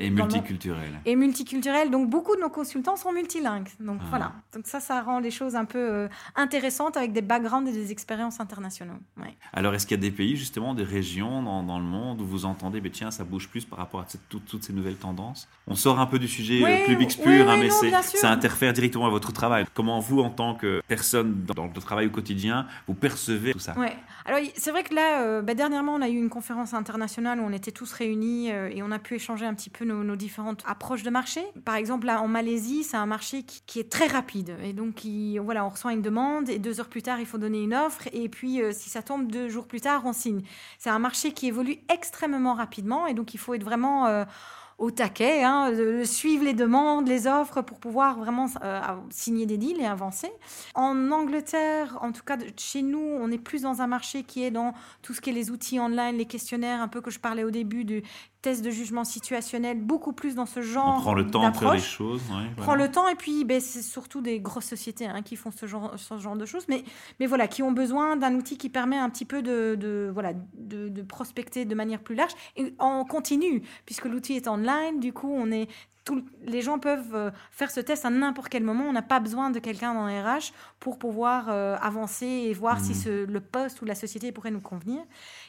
et 0.00 0.08
multiculturel. 0.08 1.00
Et 1.04 1.16
multiculturel. 1.16 1.90
Donc, 1.90 2.08
beaucoup 2.08 2.34
de 2.34 2.40
nos 2.40 2.48
consultants 2.48 2.96
sont 2.96 3.12
multilingues. 3.12 3.68
Donc, 3.78 3.98
ah. 4.00 4.06
voilà. 4.08 4.32
Donc, 4.54 4.66
ça, 4.66 4.80
ça 4.80 5.02
rend 5.02 5.18
les 5.18 5.30
choses 5.30 5.54
un 5.54 5.66
peu 5.66 5.78
euh, 5.78 6.08
intéressantes 6.34 6.96
avec 6.96 7.12
des 7.12 7.20
backgrounds 7.20 7.68
et 7.68 7.74
des 7.74 7.92
expériences 7.92 8.40
internationaux. 8.40 8.96
Alors, 9.52 9.74
est-ce 9.74 9.86
qu'il 9.86 9.98
y 9.98 10.00
a 10.00 10.02
des 10.02 10.10
pays, 10.10 10.34
justement, 10.34 10.72
des 10.72 10.82
régions 10.82 11.42
dans, 11.42 11.78
le 11.78 11.84
monde 11.84 12.22
où 12.22 12.24
vous 12.24 12.46
entendez, 12.46 12.80
mais 12.80 12.88
tiens, 12.88 13.10
ça 13.10 13.24
bouge 13.24 13.50
plus 13.50 13.66
par 13.66 13.78
rapport 13.78 14.00
à 14.00 14.06
toutes, 14.30 14.64
ces 14.64 14.72
nouvelles 14.72 14.96
tendances? 14.96 15.46
On 15.66 15.74
sort 15.74 16.00
un 16.00 16.06
peu 16.06 16.18
du 16.18 16.26
sujet 16.26 16.62
euh, 16.64 16.84
plus 16.86 16.94
public 16.94 17.20
pur, 17.22 17.50
hein, 17.50 17.58
mais 17.58 17.68
ça 17.68 18.30
interfère 18.30 18.72
directement 18.72 19.04
à 19.04 19.10
votre 19.10 19.30
travail. 19.30 19.66
Comment 19.74 20.00
vous, 20.00 20.20
en 20.20 20.30
tant 20.30 20.54
que 20.54 20.80
personne 20.88 21.44
dans 21.54 21.66
le 21.66 21.80
travail 21.82 22.06
au 22.06 22.10
quotidien, 22.10 22.66
vous 22.88 22.94
percevez 22.94 23.52
tout 23.52 23.58
ça? 23.58 23.74
Oui. 23.76 23.88
Alors, 24.24 24.40
c'est 24.56 24.70
vrai 24.70 24.85
là, 24.90 25.22
euh, 25.22 25.42
bah, 25.42 25.54
dernièrement, 25.54 25.94
on 25.94 26.02
a 26.02 26.08
eu 26.08 26.16
une 26.16 26.28
conférence 26.28 26.74
internationale 26.74 27.40
où 27.40 27.42
on 27.44 27.52
était 27.52 27.72
tous 27.72 27.92
réunis 27.92 28.52
euh, 28.52 28.68
et 28.68 28.82
on 28.82 28.90
a 28.90 28.98
pu 28.98 29.14
échanger 29.14 29.46
un 29.46 29.54
petit 29.54 29.70
peu 29.70 29.84
nos, 29.84 30.16
différentes 30.16 30.62
approches 30.66 31.02
de 31.02 31.10
marché. 31.10 31.42
Par 31.64 31.74
exemple, 31.76 32.06
là, 32.06 32.20
en 32.22 32.28
Malaisie, 32.28 32.84
c'est 32.84 32.96
un 32.96 33.06
marché 33.06 33.42
qui, 33.42 33.80
est 33.80 33.90
très 33.90 34.06
rapide. 34.06 34.56
Et 34.62 34.72
donc, 34.72 35.02
voilà, 35.42 35.64
on 35.64 35.68
reçoit 35.68 35.92
une 35.92 36.02
demande 36.02 36.48
et 36.48 36.58
deux 36.58 36.80
heures 36.80 36.88
plus 36.88 37.02
tard, 37.02 37.20
il 37.20 37.26
faut 37.26 37.38
donner 37.38 37.62
une 37.62 37.74
offre. 37.74 38.08
Et 38.12 38.28
puis, 38.28 38.62
euh, 38.62 38.72
si 38.72 38.90
ça 38.90 39.02
tombe 39.02 39.30
deux 39.30 39.48
jours 39.48 39.66
plus 39.66 39.80
tard, 39.80 40.02
on 40.04 40.12
signe. 40.12 40.42
C'est 40.78 40.90
un 40.90 40.98
marché 40.98 41.32
qui 41.32 41.46
évolue 41.48 41.78
extrêmement 41.92 42.54
rapidement 42.54 43.06
et 43.06 43.14
donc 43.14 43.34
il 43.34 43.38
faut 43.38 43.54
être 43.54 43.64
vraiment 43.64 44.24
au 44.78 44.90
taquet, 44.90 45.42
hein, 45.42 45.72
suivre 46.04 46.44
les 46.44 46.52
demandes, 46.52 47.08
les 47.08 47.26
offres 47.26 47.62
pour 47.62 47.78
pouvoir 47.78 48.18
vraiment 48.18 48.46
euh, 48.62 48.80
signer 49.10 49.46
des 49.46 49.56
deals 49.56 49.80
et 49.80 49.86
avancer. 49.86 50.30
En 50.74 51.10
Angleterre, 51.10 51.98
en 52.02 52.12
tout 52.12 52.22
cas 52.22 52.36
chez 52.56 52.82
nous, 52.82 52.98
on 52.98 53.30
est 53.30 53.38
plus 53.38 53.62
dans 53.62 53.80
un 53.80 53.86
marché 53.86 54.22
qui 54.22 54.44
est 54.44 54.50
dans 54.50 54.74
tout 55.00 55.14
ce 55.14 55.20
qui 55.20 55.30
est 55.30 55.32
les 55.32 55.50
outils 55.50 55.80
online, 55.80 56.16
les 56.16 56.26
questionnaires, 56.26 56.82
un 56.82 56.88
peu 56.88 57.00
que 57.00 57.10
je 57.10 57.18
parlais 57.18 57.44
au 57.44 57.50
début 57.50 57.84
du 57.84 58.02
test 58.42 58.64
de 58.64 58.70
jugement 58.70 59.04
situationnel, 59.04 59.80
beaucoup 59.80 60.12
plus 60.12 60.34
dans 60.34 60.46
ce 60.46 60.60
genre. 60.60 60.96
On 60.98 61.00
prend 61.00 61.14
le 61.14 61.26
temps 61.26 61.50
de 61.50 61.56
faire 61.56 61.72
les 61.72 61.78
choses. 61.80 62.22
On 62.30 62.60
prend 62.60 62.74
le 62.74 62.90
temps 62.90 63.08
et 63.08 63.14
puis 63.14 63.44
ben, 63.44 63.60
c'est 63.60 63.82
surtout 63.82 64.20
des 64.20 64.40
grosses 64.40 64.66
sociétés 64.66 65.06
hein, 65.06 65.22
qui 65.22 65.36
font 65.36 65.50
ce 65.50 65.66
genre, 65.66 65.94
ce 65.96 66.18
genre 66.18 66.36
de 66.36 66.46
choses, 66.46 66.66
mais, 66.68 66.84
mais 67.20 67.26
voilà, 67.26 67.48
qui 67.48 67.62
ont 67.62 67.72
besoin 67.72 68.16
d'un 68.16 68.34
outil 68.34 68.56
qui 68.56 68.68
permet 68.68 68.98
un 68.98 69.10
petit 69.10 69.24
peu 69.24 69.42
de, 69.42 69.76
de 69.78 70.10
voilà, 70.12 70.32
de, 70.54 70.88
de, 70.88 71.02
prospecter 71.02 71.64
de 71.64 71.74
manière 71.74 72.00
plus 72.00 72.14
large 72.14 72.32
et 72.56 72.74
en 72.78 73.04
continu, 73.04 73.62
puisque 73.84 74.04
l'outil 74.06 74.34
est 74.34 74.48
online, 74.48 75.00
du 75.00 75.12
coup 75.12 75.32
on 75.32 75.50
est 75.50 75.68
les 76.44 76.62
gens 76.62 76.78
peuvent 76.78 77.14
euh, 77.14 77.30
faire 77.50 77.70
ce 77.70 77.80
test 77.80 78.04
à 78.04 78.10
n'importe 78.10 78.48
quel 78.48 78.62
moment. 78.62 78.84
On 78.84 78.92
n'a 78.92 79.02
pas 79.02 79.20
besoin 79.20 79.50
de 79.50 79.58
quelqu'un 79.58 79.94
dans 79.94 80.06
RH 80.06 80.52
pour 80.78 80.98
pouvoir 80.98 81.46
euh, 81.48 81.76
avancer 81.80 82.26
et 82.26 82.52
voir 82.52 82.80
si 82.80 82.92
mmh. 82.92 83.24
le 83.24 83.40
poste 83.40 83.82
ou 83.82 83.84
la 83.84 83.94
société 83.94 84.32
pourrait 84.32 84.50
nous 84.50 84.60
convenir. 84.60 85.02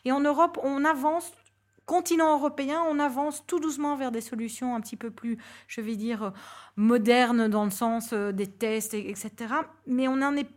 Et 0.05 0.11
en 0.11 0.19
Europe, 0.19 0.59
on 0.63 0.83
avance 0.85 1.31
continent 1.87 2.37
européen, 2.37 2.83
on 2.87 2.99
avance 2.99 3.43
tout 3.47 3.59
doucement 3.59 3.95
vers 3.95 4.11
des 4.11 4.21
solutions 4.21 4.75
un 4.75 4.81
petit 4.81 4.97
peu 4.97 5.09
plus, 5.09 5.39
je 5.67 5.81
vais 5.81 5.95
dire, 5.95 6.33
modernes 6.75 7.47
dans 7.47 7.65
le 7.65 7.71
sens 7.71 8.11
euh, 8.13 8.31
des 8.31 8.45
tests, 8.45 8.93
etc. 8.93 9.31
Mais 9.87 10.07
on 10.07 10.17
n'en 10.17 10.35
est 10.35 10.49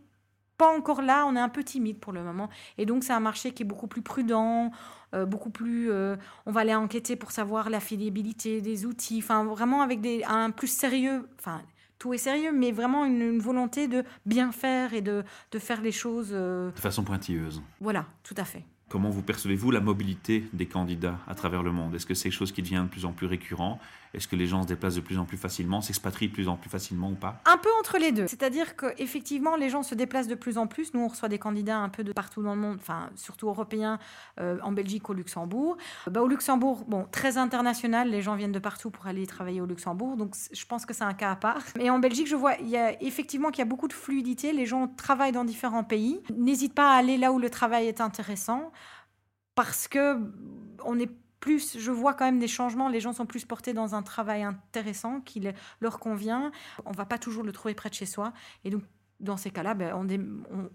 pas 0.57 0.67
encore 0.77 1.01
là, 1.01 1.25
on 1.25 1.35
est 1.35 1.39
un 1.39 1.49
peu 1.49 1.63
timide 1.63 1.99
pour 1.99 2.11
le 2.11 2.21
moment. 2.21 2.49
Et 2.77 2.85
donc, 2.85 3.03
c'est 3.03 3.13
un 3.13 3.21
marché 3.21 3.51
qui 3.51 3.63
est 3.63 3.65
beaucoup 3.65 3.87
plus 3.87 4.03
prudent, 4.03 4.71
euh, 5.15 5.25
beaucoup 5.25 5.49
plus. 5.49 5.89
Euh, 5.89 6.17
on 6.45 6.51
va 6.51 6.61
aller 6.61 6.75
enquêter 6.75 7.15
pour 7.15 7.31
savoir 7.31 7.69
la 7.69 7.79
fiabilité 7.79 8.61
des 8.61 8.85
outils, 8.85 9.19
enfin, 9.23 9.45
vraiment 9.45 9.81
avec 9.81 10.01
des, 10.01 10.23
un 10.27 10.51
plus 10.51 10.67
sérieux. 10.67 11.27
Enfin, 11.39 11.61
tout 11.97 12.13
est 12.13 12.19
sérieux, 12.19 12.51
mais 12.51 12.73
vraiment 12.73 13.05
une, 13.05 13.39
volonté 13.39 13.87
de 13.87 14.03
bien 14.25 14.51
faire 14.51 14.93
et 14.93 15.01
de, 15.01 15.23
de 15.51 15.59
faire 15.59 15.81
les 15.81 15.93
choses. 15.93 16.31
de 16.31 16.71
façon 16.75 17.03
pointilleuse. 17.03 17.61
Voilà, 17.79 18.05
tout 18.23 18.35
à 18.37 18.43
fait. 18.43 18.65
Comment 18.91 19.09
vous 19.09 19.21
percevez-vous 19.21 19.71
la 19.71 19.79
mobilité 19.79 20.43
des 20.51 20.65
candidats 20.65 21.17
à 21.25 21.33
travers 21.33 21.63
le 21.63 21.71
monde? 21.71 21.95
Est-ce 21.95 22.05
que 22.05 22.13
c'est 22.13 22.23
quelque 22.23 22.37
chose 22.37 22.51
qui 22.51 22.61
devient 22.61 22.83
de 22.83 22.89
plus 22.89 23.05
en 23.05 23.13
plus 23.13 23.25
récurrent? 23.25 23.79
Est-ce 24.13 24.27
que 24.27 24.35
les 24.35 24.45
gens 24.45 24.63
se 24.63 24.67
déplacent 24.67 24.95
de 24.95 25.01
plus 25.01 25.17
en 25.17 25.23
plus 25.23 25.37
facilement, 25.37 25.79
s'expatrient 25.79 26.27
de 26.27 26.33
plus 26.33 26.49
en 26.49 26.57
plus 26.57 26.69
facilement 26.69 27.11
ou 27.11 27.15
pas? 27.15 27.41
Un 27.45 27.57
peu 27.57 27.69
entre 27.79 27.97
les 27.97 28.11
deux. 28.11 28.27
C'est-à-dire 28.27 28.75
qu'effectivement, 28.75 29.55
les 29.55 29.69
gens 29.69 29.83
se 29.83 29.95
déplacent 29.95 30.27
de 30.27 30.35
plus 30.35 30.57
en 30.57 30.67
plus. 30.67 30.93
Nous, 30.93 30.99
on 30.99 31.07
reçoit 31.07 31.29
des 31.29 31.39
candidats 31.39 31.77
un 31.77 31.87
peu 31.87 32.03
de 32.03 32.11
partout 32.11 32.43
dans 32.43 32.53
le 32.53 32.59
monde, 32.59 32.77
enfin, 32.81 33.09
surtout 33.15 33.47
européens, 33.47 33.99
euh, 34.41 34.57
en 34.61 34.73
Belgique, 34.73 35.09
au 35.09 35.13
Luxembourg. 35.13 35.77
Bah, 36.07 36.21
au 36.21 36.27
Luxembourg, 36.27 36.83
bon, 36.85 37.07
très 37.09 37.37
international, 37.37 38.09
les 38.09 38.21
gens 38.21 38.35
viennent 38.35 38.51
de 38.51 38.59
partout 38.59 38.89
pour 38.89 39.07
aller 39.07 39.25
travailler 39.25 39.61
au 39.61 39.65
Luxembourg. 39.65 40.17
Donc, 40.17 40.35
je 40.51 40.65
pense 40.65 40.85
que 40.85 40.93
c'est 40.93 41.05
un 41.05 41.13
cas 41.13 41.31
à 41.31 41.35
part. 41.37 41.63
Et 41.79 41.89
en 41.89 41.99
Belgique, 41.99 42.27
je 42.27 42.35
vois 42.35 42.55
y 42.59 42.75
a 42.75 43.01
effectivement 43.01 43.51
qu'il 43.51 43.59
y 43.59 43.61
a 43.61 43.69
beaucoup 43.69 43.87
de 43.87 43.93
fluidité. 43.93 44.51
Les 44.51 44.65
gens 44.65 44.89
travaillent 44.89 45.31
dans 45.31 45.45
différents 45.45 45.85
pays. 45.85 46.19
N'hésite 46.35 46.73
pas 46.73 46.91
à 46.91 46.97
aller 46.97 47.17
là 47.17 47.31
où 47.31 47.39
le 47.39 47.49
travail 47.49 47.87
est 47.87 48.01
intéressant 48.01 48.73
parce 49.55 49.87
que 49.87 50.17
on 50.83 50.99
est 50.99 51.09
plus, 51.39 51.77
je 51.77 51.91
vois 51.91 52.13
quand 52.13 52.25
même 52.25 52.39
des 52.39 52.47
changements. 52.47 52.87
Les 52.87 53.01
gens 53.01 53.13
sont 53.13 53.25
plus 53.25 53.45
portés 53.45 53.73
dans 53.73 53.95
un 53.95 54.03
travail 54.03 54.43
intéressant 54.43 55.21
qui 55.21 55.41
leur 55.81 55.99
convient. 55.99 56.51
On 56.85 56.91
va 56.91 57.05
pas 57.05 57.17
toujours 57.17 57.43
le 57.43 57.51
trouver 57.51 57.73
près 57.73 57.89
de 57.89 57.95
chez 57.95 58.05
soi. 58.05 58.31
Et 58.63 58.69
donc, 58.69 58.83
dans 59.21 59.37
ces 59.37 59.51
cas-là, 59.51 59.73
ben, 59.73 59.93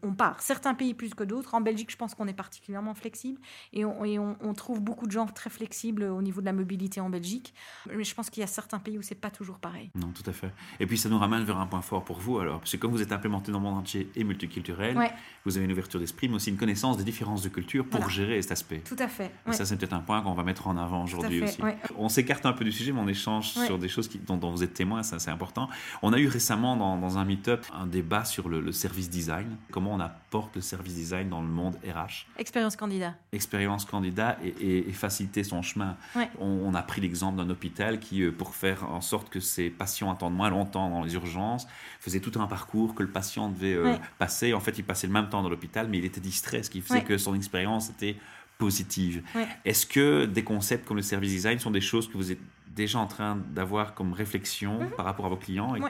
on, 0.02 0.12
part. 0.12 0.40
Certains 0.40 0.74
pays 0.74 0.94
plus 0.94 1.14
que 1.14 1.24
d'autres. 1.24 1.54
En 1.54 1.60
Belgique, 1.60 1.90
je 1.90 1.96
pense 1.96 2.14
qu'on 2.14 2.28
est 2.28 2.32
particulièrement 2.34 2.94
flexible 2.94 3.40
et, 3.72 3.84
on, 3.84 4.54
trouve 4.54 4.80
beaucoup 4.80 5.06
de 5.06 5.12
gens 5.12 5.26
très 5.26 5.50
flexibles 5.50 6.04
au 6.04 6.22
niveau 6.22 6.40
de 6.40 6.46
la 6.46 6.52
mobilité 6.52 7.00
en 7.00 7.10
Belgique. 7.10 7.52
Mais 7.94 8.04
je 8.04 8.14
pense 8.14 8.30
qu'il 8.30 8.40
y 8.40 8.44
a 8.44 8.46
certains 8.46 8.78
pays 8.78 8.96
où 8.96 9.02
c'est 9.02 9.14
pas 9.14 9.30
toujours 9.30 9.58
pareil. 9.58 9.90
Non, 9.94 10.08
tout 10.12 10.22
à 10.28 10.32
fait. 10.32 10.50
Et 10.80 10.86
puis 10.86 10.96
ça 10.96 11.08
nous 11.10 11.18
ramène 11.18 11.44
vers 11.44 11.58
un 11.58 11.66
point 11.66 11.82
fort 11.82 12.04
pour 12.04 12.18
vous 12.18 12.38
alors, 12.38 12.60
parce 12.60 12.72
que 12.72 12.76
comme 12.78 12.90
vous 12.90 13.02
êtes 13.02 13.12
implémenté 13.12 13.52
dans 13.52 13.58
le 13.58 13.64
monde 13.64 13.78
entier 13.78 14.10
et 14.16 14.24
multiculturel, 14.24 14.96
vous 15.44 15.56
avez 15.56 15.66
une 15.66 15.72
ouverture 15.72 16.00
d'esprit, 16.00 16.28
mais 16.28 16.36
aussi 16.36 16.50
une 16.50 16.56
connaissance 16.56 16.96
des 16.96 17.04
différences 17.04 17.42
de 17.42 17.48
culture 17.48 17.84
pour 17.84 18.08
gérer 18.08 18.40
cet 18.40 18.52
aspect. 18.52 18.78
Tout 18.78 18.96
à 18.98 19.08
fait. 19.08 19.30
Ça, 19.50 19.64
c'est 19.64 19.76
peut-être 19.76 19.92
un 19.92 20.00
point 20.00 20.22
qu'on 20.22 20.34
va 20.34 20.44
mettre 20.44 20.68
en 20.68 20.76
avant 20.76 21.04
aujourd'hui 21.04 21.42
aussi. 21.42 21.60
On 21.96 22.08
s'écarte 22.08 22.46
un 22.46 22.52
peu 22.52 22.64
du 22.64 22.72
sujet, 22.72 22.92
mais 22.92 23.00
on 23.00 23.08
échange 23.08 23.50
sur 23.50 23.78
des 23.78 23.88
choses 23.88 24.08
qui, 24.08 24.18
dont, 24.18 24.38
vous 24.38 24.62
êtes 24.62 24.74
témoin, 24.74 25.02
ça 25.02 25.18
c'est 25.18 25.30
important. 25.30 25.68
On 26.02 26.12
a 26.12 26.18
eu 26.18 26.28
récemment 26.28 26.76
dans, 26.76 26.96
dans 26.96 27.18
un 27.18 27.24
meet-up 27.24 27.64
un 27.74 27.86
débat 27.86 28.24
sur 28.24 28.35
sur 28.36 28.50
le, 28.50 28.70
service 28.70 29.08
design, 29.08 29.56
comment 29.70 29.94
on 29.94 30.00
apporte 30.00 30.56
le 30.56 30.60
service 30.60 30.94
design 30.94 31.30
dans 31.30 31.40
le 31.40 31.48
monde 31.48 31.76
RH. 31.86 32.26
Expérience 32.38 32.76
candidat. 32.76 33.14
Expérience 33.32 33.86
candidat 33.86 34.36
et, 34.44 34.92
faciliter 34.92 35.42
son 35.42 35.62
chemin. 35.62 35.96
On, 36.38 36.74
a 36.74 36.82
pris 36.82 37.00
l'exemple 37.00 37.38
d'un 37.38 37.48
hôpital 37.48 37.98
qui, 37.98 38.22
euh, 38.22 38.30
pour 38.30 38.54
faire 38.54 38.90
en 38.90 39.00
sorte 39.00 39.30
que 39.30 39.40
ses 39.40 39.70
patients 39.70 40.12
attendent 40.12 40.34
moins 40.36 40.50
longtemps 40.50 40.90
dans 40.90 41.02
les 41.02 41.14
urgences, 41.14 41.66
faisait 42.00 42.20
tout 42.20 42.38
un 42.38 42.46
parcours 42.46 42.94
que 42.94 43.02
le 43.02 43.08
patient 43.08 43.48
devait 43.48 43.72
euh, 43.72 43.96
passer. 44.18 44.52
En 44.52 44.60
fait, 44.60 44.76
il 44.78 44.84
passait 44.84 45.06
le 45.06 45.14
même 45.14 45.30
temps 45.30 45.42
dans 45.42 45.48
l'hôpital, 45.48 45.88
mais 45.88 45.96
il 45.96 46.04
était 46.04 46.20
distrait, 46.20 46.62
ce 46.62 46.68
qui 46.68 46.82
faisait 46.82 47.04
que 47.04 47.16
son 47.16 47.34
expérience 47.34 47.88
était 47.88 48.16
positive. 48.58 49.22
Est-ce 49.64 49.86
que 49.86 50.26
des 50.26 50.44
concepts 50.44 50.86
comme 50.86 50.98
le 50.98 51.02
service 51.02 51.30
design 51.30 51.58
sont 51.58 51.70
des 51.70 51.80
choses 51.80 52.06
que 52.06 52.18
vous 52.18 52.32
êtes 52.32 52.40
déjà 52.68 52.98
en 52.98 53.06
train 53.06 53.36
d'avoir 53.54 53.94
comme 53.94 54.12
réflexion 54.12 54.90
par 54.98 55.06
rapport 55.06 55.24
à 55.24 55.30
vos 55.30 55.36
clients 55.36 55.74
et- 55.74 55.80
Mhm. 55.80 55.88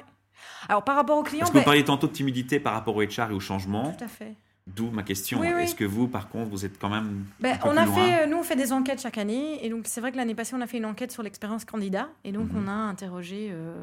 Alors 0.68 0.84
par 0.84 0.96
rapport 0.96 1.18
aux 1.18 1.22
clients, 1.22 1.40
Parce 1.40 1.50
que 1.50 1.54
vous 1.56 1.60
ben, 1.60 1.64
parliez 1.64 1.84
tantôt 1.84 2.06
de 2.06 2.12
timidité 2.12 2.58
par 2.60 2.72
rapport 2.74 2.96
au 2.96 3.02
HR 3.02 3.30
et 3.30 3.34
au 3.34 3.40
changement, 3.40 3.92
tout 3.96 4.04
à 4.04 4.08
fait. 4.08 4.34
d'où 4.66 4.90
ma 4.90 5.02
question. 5.02 5.40
Oui, 5.40 5.48
oui. 5.54 5.62
Est-ce 5.62 5.74
que 5.74 5.84
vous, 5.84 6.08
par 6.08 6.28
contre, 6.28 6.50
vous 6.50 6.64
êtes 6.64 6.78
quand 6.78 6.88
même 6.88 7.24
Ben, 7.40 7.54
un 7.54 7.56
peu 7.58 7.68
on 7.68 7.70
plus 7.72 7.78
a 7.80 7.84
loin 7.86 7.94
fait, 7.94 8.22
euh, 8.22 8.26
nous, 8.26 8.36
on 8.38 8.42
fait 8.42 8.56
des 8.56 8.72
enquêtes 8.72 9.00
chaque 9.00 9.18
année. 9.18 9.64
Et 9.64 9.68
donc, 9.70 9.84
c'est 9.86 10.00
vrai 10.00 10.10
que 10.12 10.16
l'année 10.16 10.34
passée, 10.34 10.54
on 10.56 10.60
a 10.60 10.66
fait 10.66 10.78
une 10.78 10.86
enquête 10.86 11.12
sur 11.12 11.22
l'expérience 11.22 11.64
candidat. 11.64 12.08
Et 12.24 12.32
donc, 12.32 12.52
Mhm. 12.52 12.64
on 12.64 12.68
a 12.68 12.72
interrogé, 12.72 13.50
euh, 13.52 13.74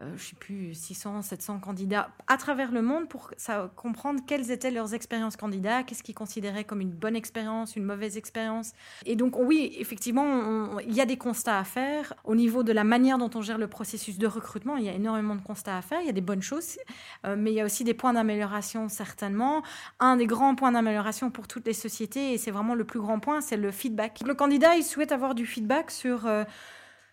euh, 0.00 0.16
je 0.16 0.28
sais 0.28 0.36
plus, 0.36 0.74
600, 0.74 1.22
700 1.22 1.58
candidats 1.58 2.10
à 2.28 2.36
travers 2.36 2.70
le 2.70 2.82
monde 2.82 3.08
pour 3.08 3.30
comprendre 3.74 4.20
quelles 4.26 4.50
étaient 4.50 4.70
leurs 4.70 4.94
expériences 4.94 5.36
candidats, 5.36 5.82
qu'est-ce 5.82 6.02
qu'ils 6.02 6.14
considéraient 6.14 6.64
comme 6.64 6.80
une 6.80 6.92
bonne 6.92 7.16
expérience, 7.16 7.74
une 7.74 7.84
mauvaise 7.84 8.16
expérience. 8.16 8.72
Et 9.06 9.16
donc, 9.16 9.36
oui, 9.38 9.74
effectivement, 9.78 10.78
il 10.80 10.94
y 10.94 11.00
a 11.00 11.06
des 11.06 11.16
constats 11.16 11.58
à 11.58 11.64
faire. 11.64 12.14
Au 12.24 12.36
niveau 12.36 12.62
de 12.62 12.72
la 12.72 12.84
manière 12.84 13.18
dont 13.18 13.30
on 13.34 13.42
gère 13.42 13.58
le 13.58 13.66
processus 13.66 14.18
de 14.18 14.26
recrutement, 14.26 14.76
il 14.76 14.84
y 14.84 14.88
a 14.88 14.92
énormément 14.92 15.34
de 15.34 15.42
constats 15.42 15.76
à 15.76 15.82
faire. 15.82 16.00
Il 16.00 16.06
y 16.06 16.10
a 16.10 16.12
des 16.12 16.20
bonnes 16.20 16.42
choses, 16.42 16.78
euh, 17.26 17.34
mais 17.36 17.50
il 17.50 17.54
y 17.54 17.60
a 17.60 17.64
aussi 17.64 17.82
des 17.82 17.94
points 17.94 18.12
d'amélioration, 18.12 18.88
certainement 18.88 19.62
un 19.98 20.16
des 20.16 20.26
grands 20.26 20.54
points 20.54 20.72
d'amélioration 20.72 21.30
pour 21.30 21.48
toutes 21.48 21.66
les 21.66 21.72
sociétés, 21.72 22.32
et 22.32 22.38
c'est 22.38 22.50
vraiment 22.50 22.74
le 22.74 22.84
plus 22.84 23.00
grand 23.00 23.18
point, 23.18 23.40
c'est 23.40 23.56
le 23.56 23.72
feedback. 23.72 24.20
Le 24.24 24.34
candidat, 24.34 24.76
il 24.76 24.84
souhaite 24.84 25.12
avoir 25.12 25.34
du 25.34 25.46
feedback 25.46 25.90
sur, 25.90 26.26
euh, 26.26 26.44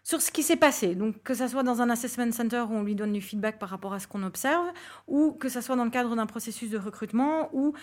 sur 0.06 0.22
ce 0.22 0.30
qui 0.30 0.44
s'est 0.44 0.56
passé. 0.56 0.94
Donc, 0.94 1.22
que 1.24 1.34
ça 1.34 1.50
soit 1.50 1.64
dans 1.64 1.82
un 1.82 1.90
assessment 1.90 2.32
center 2.32 2.64
où 2.70 2.74
on 2.74 2.84
lui 2.84 2.94
donne 2.94 3.12
du 3.12 3.22
feedback 3.22 3.58
par 3.58 3.70
rapport 3.70 3.94
à 3.94 4.00
ce 4.00 4.08
qu'on 4.08 4.22
observe, 4.22 4.68
ou 5.08 5.32
que 5.32 5.50
ça 5.50 5.64
soit 5.64 5.76
dans 5.76 5.84
le 5.84 5.90
cadre 5.90 6.16
d'un 6.16 6.28
processus 6.28 6.70
de 6.70 6.78
recrutement 6.78 7.50
où 7.54 7.74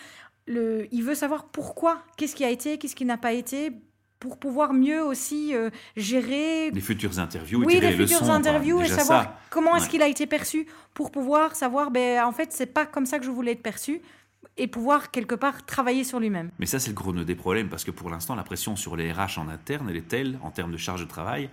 le, 0.47 0.87
il 0.93 1.03
veut 1.03 1.17
savoir 1.17 1.47
pourquoi, 1.47 2.01
qu'est-ce 2.17 2.37
qui 2.37 2.45
a 2.45 2.51
été, 2.51 2.79
qu'est-ce 2.79 2.95
qui 2.95 3.05
n'a 3.05 3.17
pas 3.17 3.33
été, 3.33 3.73
pour 4.21 4.39
pouvoir 4.39 4.73
mieux 4.73 5.03
aussi 5.03 5.53
euh, 5.53 5.71
gérer 5.97 6.71
les 6.71 6.81
futures 6.81 7.19
interviews 7.19 7.65
et 7.65 7.67
oui, 7.67 7.75
les 7.75 7.81
les 7.81 7.97
futures 7.97 8.21
leçons, 8.21 8.27
quoi. 8.27 8.35
interviews 8.35 8.81
et 8.81 8.87
savoir 8.87 9.23
ça. 9.25 9.39
comment 9.51 9.75
est-ce 9.75 9.89
qu'il 9.89 10.01
a 10.01 10.07
été 10.07 10.29
perçu 10.29 10.69
pour 10.95 11.11
pouvoir 11.11 11.57
savoir, 11.57 11.91
ben, 11.91 12.25
en 12.25 12.31
fait, 12.31 12.53
c'est 12.53 12.67
pas 12.67 12.87
comme 12.87 13.05
ça 13.05 13.19
que 13.19 13.25
je 13.25 13.31
voulais 13.33 13.53
être 13.53 13.63
perçu 13.65 14.01
et 14.57 14.69
pouvoir 14.69 15.11
quelque 15.11 15.35
part 15.35 15.67
travailler 15.67 16.05
sur 16.05 16.21
lui-même. 16.21 16.51
Mais 16.61 16.67
ça, 16.67 16.79
c'est 16.79 16.91
le 16.91 16.95
gros 16.95 17.13
nœud 17.13 17.25
des 17.25 17.35
problèmes, 17.35 17.69
parce 17.69 17.83
que 17.83 17.91
pour 17.91 18.11
l'instant, 18.11 18.37
la 18.37 18.45
pression 18.45 18.77
sur 18.77 18.95
les 18.95 19.11
RH 19.11 19.39
en 19.39 19.49
interne, 19.49 19.89
elle 19.91 19.97
est 19.97 20.07
telle, 20.07 20.39
en 20.45 20.53
termes 20.53 20.71
de 20.71 20.77
charge 20.77 21.01
de 21.01 21.09
travail, 21.09 21.51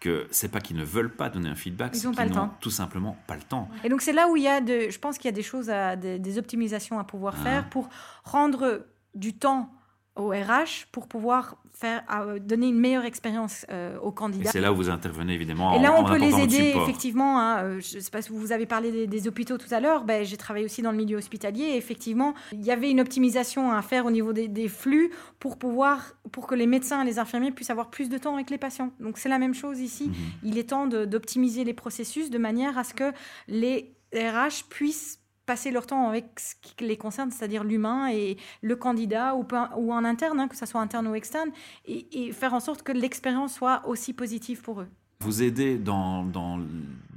que 0.00 0.26
c'est 0.30 0.48
pas 0.50 0.60
qu'ils 0.60 0.76
ne 0.76 0.84
veulent 0.84 1.14
pas 1.14 1.28
donner 1.28 1.48
un 1.48 1.54
feedback, 1.56 1.90
Ils 1.94 1.98
c'est 2.00 2.06
ont 2.06 2.12
pas 2.14 2.24
le 2.24 2.30
n'ont 2.30 2.36
temps. 2.48 2.54
tout 2.60 2.70
simplement 2.70 3.16
pas 3.26 3.34
le 3.34 3.42
temps. 3.42 3.68
Et 3.82 3.88
donc 3.88 4.00
c'est 4.00 4.12
là 4.12 4.28
où 4.28 4.36
il 4.36 4.44
y 4.44 4.48
a, 4.48 4.60
de, 4.60 4.90
je 4.90 4.98
pense 4.98 5.18
qu'il 5.18 5.26
y 5.26 5.32
a 5.32 5.36
des 5.36 5.42
choses, 5.42 5.70
à, 5.70 5.96
des, 5.96 6.18
des 6.18 6.38
optimisations 6.38 6.98
à 6.98 7.04
pouvoir 7.04 7.34
Ah. 7.40 7.42
faire 7.44 7.68
pour 7.68 7.88
rendre 8.24 8.86
du 9.14 9.36
temps 9.36 9.72
au 10.18 10.28
RH 10.30 10.86
pour 10.92 11.08
pouvoir 11.08 11.56
faire, 11.72 12.02
à- 12.08 12.38
donner 12.40 12.66
une 12.68 12.78
meilleure 12.80 13.04
expérience 13.04 13.64
euh, 13.70 13.96
aux 14.00 14.10
Et 14.10 14.14
candidats. 14.14 14.50
c'est 14.50 14.60
là 14.60 14.72
où 14.72 14.76
vous 14.76 14.90
intervenez, 14.90 15.32
évidemment, 15.34 15.74
Et 15.78 15.80
là, 15.80 15.94
on 15.96 16.00
en 16.00 16.04
peut 16.04 16.18
les 16.18 16.34
aider, 16.40 16.74
effectivement. 16.76 17.38
hein, 17.40 17.62
euh, 17.62 17.80
je 17.80 18.00
sais 18.00 18.10
pas 18.10 18.20
si 18.20 18.30
vous 18.32 18.50
avez 18.50 18.66
parlé 18.66 18.90
des, 18.90 19.06
des 19.06 19.28
hôpitaux 19.28 19.56
tout 19.58 19.72
à 19.72 19.78
l'heure. 19.78 20.02
Ben, 20.04 20.24
J'ai 20.24 20.36
travaillé 20.36 20.64
aussi 20.64 20.82
dans 20.82 20.90
le 20.90 20.96
milieu 20.96 21.16
hospitalier. 21.18 21.62
Et 21.62 21.76
effectivement, 21.76 22.34
il 22.52 22.64
y 22.64 22.72
avait 22.72 22.90
une 22.90 23.00
optimisation 23.00 23.70
à 23.70 23.80
faire 23.82 24.06
au 24.06 24.10
niveau 24.10 24.32
des, 24.32 24.48
des 24.48 24.66
flux 24.68 25.12
pour, 25.38 25.56
pouvoir, 25.56 26.14
pour 26.32 26.48
que 26.48 26.56
les 26.56 26.66
médecins 26.66 27.02
et 27.02 27.04
les 27.06 27.20
infirmiers 27.20 27.52
puissent 27.52 27.70
avoir 27.70 27.88
plus 27.90 28.08
de 28.08 28.18
temps 28.18 28.34
avec 28.34 28.50
les 28.50 28.58
patients. 28.58 28.90
Donc, 28.98 29.16
c'est 29.18 29.28
la 29.28 29.38
même 29.38 29.54
chose 29.54 29.78
ici. 29.78 30.08
Mhm. 30.08 30.14
Il 30.42 30.58
est 30.58 30.70
temps 30.70 30.88
d'optimiser 30.88 31.62
les 31.62 31.74
processus 31.74 32.28
de 32.28 32.38
manière 32.38 32.76
à 32.76 32.82
ce 32.82 32.92
que 32.92 33.12
les 33.46 33.94
RH 34.12 34.64
puissent 34.68 35.20
passer 35.48 35.70
leur 35.70 35.86
temps 35.86 36.06
avec 36.08 36.38
ce 36.38 36.54
qui 36.60 36.84
les 36.84 36.98
concerne, 36.98 37.30
c'est-à-dire 37.30 37.64
l'humain 37.64 38.10
et 38.10 38.36
le 38.60 38.76
candidat 38.76 39.34
ou, 39.34 39.92
en 39.92 40.04
interne, 40.04 40.38
hein, 40.40 40.46
que 40.46 40.56
ce 40.56 40.66
soit 40.66 40.82
interne 40.82 41.08
ou 41.08 41.14
externe, 41.14 41.50
et, 41.86 42.06
et 42.12 42.32
faire 42.32 42.52
en 42.52 42.60
sorte 42.60 42.82
que 42.82 42.92
l'expérience 42.92 43.54
soit 43.54 43.80
aussi 43.86 44.12
positive 44.12 44.60
pour 44.60 44.82
eux. 44.82 44.88
Vous 45.20 45.42
aidez 45.42 45.78
dans, 45.78 46.22
dans, 46.22 46.60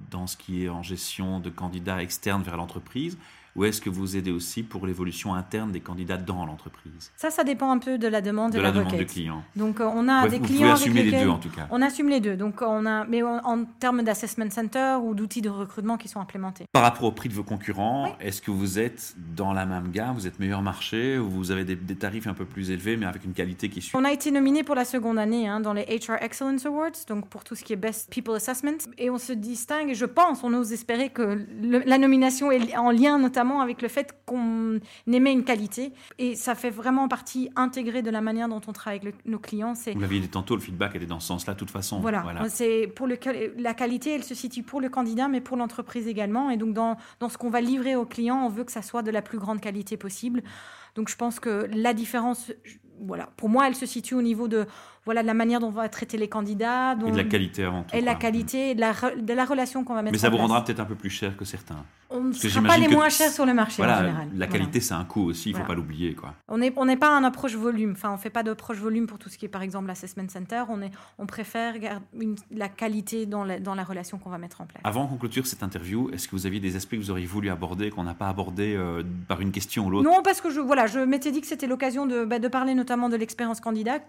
dans 0.09 0.27
ce 0.27 0.37
qui 0.37 0.63
est 0.63 0.69
en 0.69 0.81
gestion 0.81 1.41
de 1.41 1.49
candidats 1.49 2.01
externes 2.01 2.41
vers 2.41 2.55
l'entreprise, 2.55 3.17
ou 3.55 3.65
est-ce 3.65 3.81
que 3.81 3.89
vous 3.89 4.15
aidez 4.17 4.31
aussi 4.31 4.63
pour 4.63 4.85
l'évolution 4.87 5.33
interne 5.33 5.71
des 5.71 5.79
candidats 5.81 6.17
dans 6.17 6.45
l'entreprise? 6.45 7.11
Ça, 7.17 7.29
ça 7.31 7.43
dépend 7.43 7.71
un 7.71 7.77
peu 7.79 7.97
de 7.97 8.07
la 8.07 8.21
demande 8.21 8.51
De 8.53 8.57
et 8.57 8.61
la 8.61 8.69
la, 8.69 8.71
demande 8.79 8.91
requête. 8.93 9.09
client. 9.09 9.43
Donc, 9.55 9.79
euh, 9.81 9.89
on 9.93 10.07
a 10.07 10.23
Ouais, 10.23 10.29
des 10.29 10.37
vous 10.39 10.45
clients 10.45 10.69
avec 10.69 10.73
assumer 10.81 11.03
les 11.03 11.11
lesquels- 11.11 11.23
deux, 11.25 11.29
en 11.29 11.37
tout 11.37 11.49
cas. 11.49 11.67
On 11.71 11.81
assume 11.81 12.09
les 12.09 12.19
deux. 12.19 12.35
Donc, 12.37 12.61
on 12.61 12.85
a, 12.85 13.05
mais 13.05 13.21
en, 13.23 13.37
en 13.43 13.65
termes 13.79 14.03
d'assessment 14.03 14.49
center 14.49 14.97
ou 15.03 15.13
d'outils 15.13 15.41
de 15.41 15.49
recrutement 15.49 15.97
qui 15.97 16.07
sont 16.07 16.19
implémentés. 16.19 16.65
Par 16.71 16.83
rapport 16.83 17.03
au 17.03 17.11
prix 17.11 17.29
de 17.29 17.33
vos 17.33 17.43
concurrents, 17.43 18.15
est-ce 18.19 18.41
que 18.41 18.51
vous 18.51 18.79
êtes 18.79 19.15
dans 19.35 19.53
la 19.53 19.65
même 19.65 19.91
gamme, 19.91 20.15
vous 20.15 20.27
êtes 20.27 20.39
meilleur 20.39 20.61
marché, 20.61 21.17
ou 21.17 21.29
vous 21.29 21.51
avez 21.51 21.65
des, 21.65 21.75
des 21.75 21.95
tarifs 21.95 22.27
un 22.27 22.33
peu 22.33 22.45
plus 22.45 22.71
élevés, 22.71 22.95
mais 22.97 23.05
avec 23.05 23.25
une 23.25 23.33
qualité 23.33 23.69
qui 23.69 23.81
suit? 23.81 23.95
On 23.97 24.05
a 24.05 24.11
été 24.11 24.31
nominé 24.31 24.63
pour 24.63 24.75
la 24.75 24.85
seconde 24.85 25.19
année 25.19 25.47
hein, 25.47 25.59
dans 25.59 25.73
les 25.73 25.83
HR 25.83 26.21
Excellence 26.21 26.65
Awards, 26.65 26.91
donc 27.07 27.27
pour 27.27 27.43
tout 27.43 27.55
ce 27.55 27.63
qui 27.63 27.73
est 27.73 27.77
Best 27.77 28.09
People 28.09 28.35
Assessment. 28.35 28.77
Et 28.97 29.09
on 29.09 29.17
se 29.17 29.33
distingue, 29.33 29.89
et 29.89 29.95
je 29.95 30.05
pense, 30.05 30.43
on 30.43 30.53
ose 30.53 30.71
espérer 30.71 31.09
que 31.09 31.21
le- 31.61 31.83
la 31.85 31.97
nomination 31.97 32.51
est 32.51 32.77
en 32.77 32.91
lien 32.91 33.17
notamment 33.19 33.40
avec 33.61 33.81
le 33.81 33.87
fait 33.87 34.15
qu'on 34.25 34.79
aimait 35.07 35.31
une 35.31 35.43
qualité. 35.43 35.93
Et 36.19 36.35
ça 36.35 36.53
fait 36.55 36.69
vraiment 36.69 37.07
partie 37.07 37.49
intégrée 37.55 38.01
de 38.01 38.09
la 38.11 38.21
manière 38.21 38.47
dont 38.47 38.61
on 38.67 38.71
travaille 38.73 38.99
avec 39.01 39.15
le- 39.25 39.31
nos 39.31 39.39
clients. 39.39 39.73
Vous 39.93 39.99
l'aviez 39.99 40.19
dit 40.19 40.29
tantôt, 40.29 40.55
le 40.55 40.61
feedback 40.61 40.95
était 40.95 41.05
dans 41.05 41.19
ce 41.19 41.27
sens-là, 41.27 41.53
de 41.53 41.59
toute 41.59 41.71
façon. 41.71 41.99
Voilà, 41.99 42.21
c'est 42.49 42.87
pour 42.87 43.07
le 43.07 43.17
la 43.57 43.73
qualité, 43.73 44.11
elle 44.11 44.23
se 44.23 44.35
situe 44.35 44.63
pour 44.63 44.79
le 44.81 44.89
candidat, 44.89 45.27
mais 45.27 45.41
pour 45.41 45.57
l'entreprise 45.57 46.07
également. 46.07 46.49
Et 46.49 46.57
donc 46.57 46.73
dans, 46.73 46.97
dans 47.19 47.29
ce 47.29 47.37
qu'on 47.37 47.49
va 47.49 47.61
livrer 47.61 47.95
au 47.95 48.05
client, 48.05 48.45
on 48.45 48.49
veut 48.49 48.63
que 48.63 48.71
ça 48.71 48.81
soit 48.81 49.01
de 49.01 49.11
la 49.11 49.21
plus 49.21 49.39
grande 49.39 49.59
qualité 49.61 49.97
possible. 49.97 50.43
Donc 50.95 51.09
je 51.09 51.15
pense 51.15 51.39
que 51.39 51.67
la 51.73 51.93
différence, 51.93 52.51
voilà, 52.99 53.29
pour 53.37 53.49
moi, 53.49 53.67
elle 53.67 53.75
se 53.75 53.85
situe 53.85 54.13
au 54.15 54.21
niveau 54.21 54.47
de 54.47 54.65
voilà 55.05 55.21
de 55.21 55.27
la 55.27 55.33
manière 55.33 55.59
dont 55.59 55.67
on 55.67 55.71
va 55.71 55.89
traiter 55.89 56.17
les 56.17 56.27
candidats, 56.27 56.95
dont, 56.95 57.07
Et 57.07 57.11
de 57.11 57.17
la 57.17 57.23
qualité 57.23 57.63
avant 57.63 57.83
tout. 57.83 57.95
et 57.95 58.01
de 58.01 58.05
la 58.05 58.15
qualité, 58.15 58.75
de 58.75 58.79
la, 58.81 58.93
de 59.19 59.33
la 59.33 59.45
relation 59.45 59.83
qu'on 59.83 59.93
va 59.95 60.01
mettre. 60.01 60.13
Mais 60.13 60.17
ça 60.19 60.27
en 60.27 60.31
vous 60.31 60.37
place. 60.37 60.47
rendra 60.47 60.63
peut-être 60.65 60.79
un 60.79 60.85
peu 60.85 60.95
plus 60.95 61.09
cher 61.09 61.35
que 61.37 61.45
certains. 61.45 61.83
On 62.13 62.19
ne 62.25 62.33
sera 62.33 62.61
pas 62.61 62.77
les 62.77 62.89
moins 62.89 63.07
chers 63.07 63.31
sur 63.31 63.45
le 63.45 63.53
marché 63.53 63.81
en 63.81 63.85
général. 63.85 64.05
la 64.05 64.25
Voilà. 64.35 64.47
qualité, 64.47 64.81
c'est 64.81 64.93
un 64.93 65.05
coût 65.05 65.29
aussi, 65.29 65.49
il 65.49 65.53
ne 65.53 65.57
faut 65.59 65.63
Voilà. 65.63 65.75
pas 65.75 65.79
l'oublier. 65.81 66.13
quoi. 66.13 66.33
On 66.49 66.57
n'est 66.57 66.73
on 66.75 66.83
n'est 66.83 66.97
pas 66.97 67.09
un 67.15 67.23
approche 67.23 67.55
volume. 67.55 67.93
Enfin, 67.93 68.11
on 68.11 68.17
fait 68.17 68.29
pas 68.29 68.43
d'approche 68.43 68.79
volume 68.79 69.07
pour 69.07 69.17
tout 69.17 69.29
ce 69.29 69.37
qui 69.37 69.45
est, 69.45 69.47
par 69.49 69.61
exemple, 69.61 69.87
l'assessment 69.87 70.27
center. 70.27 70.63
On, 70.67 70.81
est, 70.81 70.91
on 71.19 71.25
préfère 71.25 71.75
une- 72.19 72.35
la 72.53 72.67
qualité 72.67 73.25
dans 73.25 73.45
la, 73.45 73.59
dans 73.61 73.75
la 73.75 73.85
relation 73.85 74.17
qu'on 74.17 74.29
va 74.29 74.37
mettre 74.39 74.59
en 74.59 74.65
place. 74.65 74.81
Avant 74.83 75.07
qu'on 75.07 75.15
clôture 75.15 75.47
cette 75.47 75.63
interview, 75.63 76.09
est-ce 76.11 76.27
que 76.27 76.35
vous 76.35 76.45
aviez 76.45 76.59
des 76.59 76.75
aspects 76.75 76.91
que 76.91 76.97
vous 76.97 77.11
auriez 77.11 77.25
voulu 77.25 77.49
aborder, 77.49 77.89
qu'on 77.91 78.03
n'a 78.03 78.13
pas 78.13 78.27
abordé 78.27 78.75
euh, 78.75 79.03
par 79.29 79.39
une 79.39 79.53
question 79.53 79.85
ou 79.85 79.89
l'autre? 79.89 80.03
Non, 80.09 80.21
parce 80.21 80.41
que 80.41 80.49
je, 80.49 80.59
voilà, 80.59 80.87
je 80.87 80.99
m'étais 80.99 81.31
dit 81.31 81.39
que 81.39 81.47
c'était 81.47 81.67
l'occasion 81.67 82.05
de, 82.05 82.25
bah, 82.25 82.39
de 82.39 82.47
parler 82.49 82.73
notamment 82.75 83.07
de 83.07 83.15
l'expérience 83.15 83.61
candidat. 83.61 83.99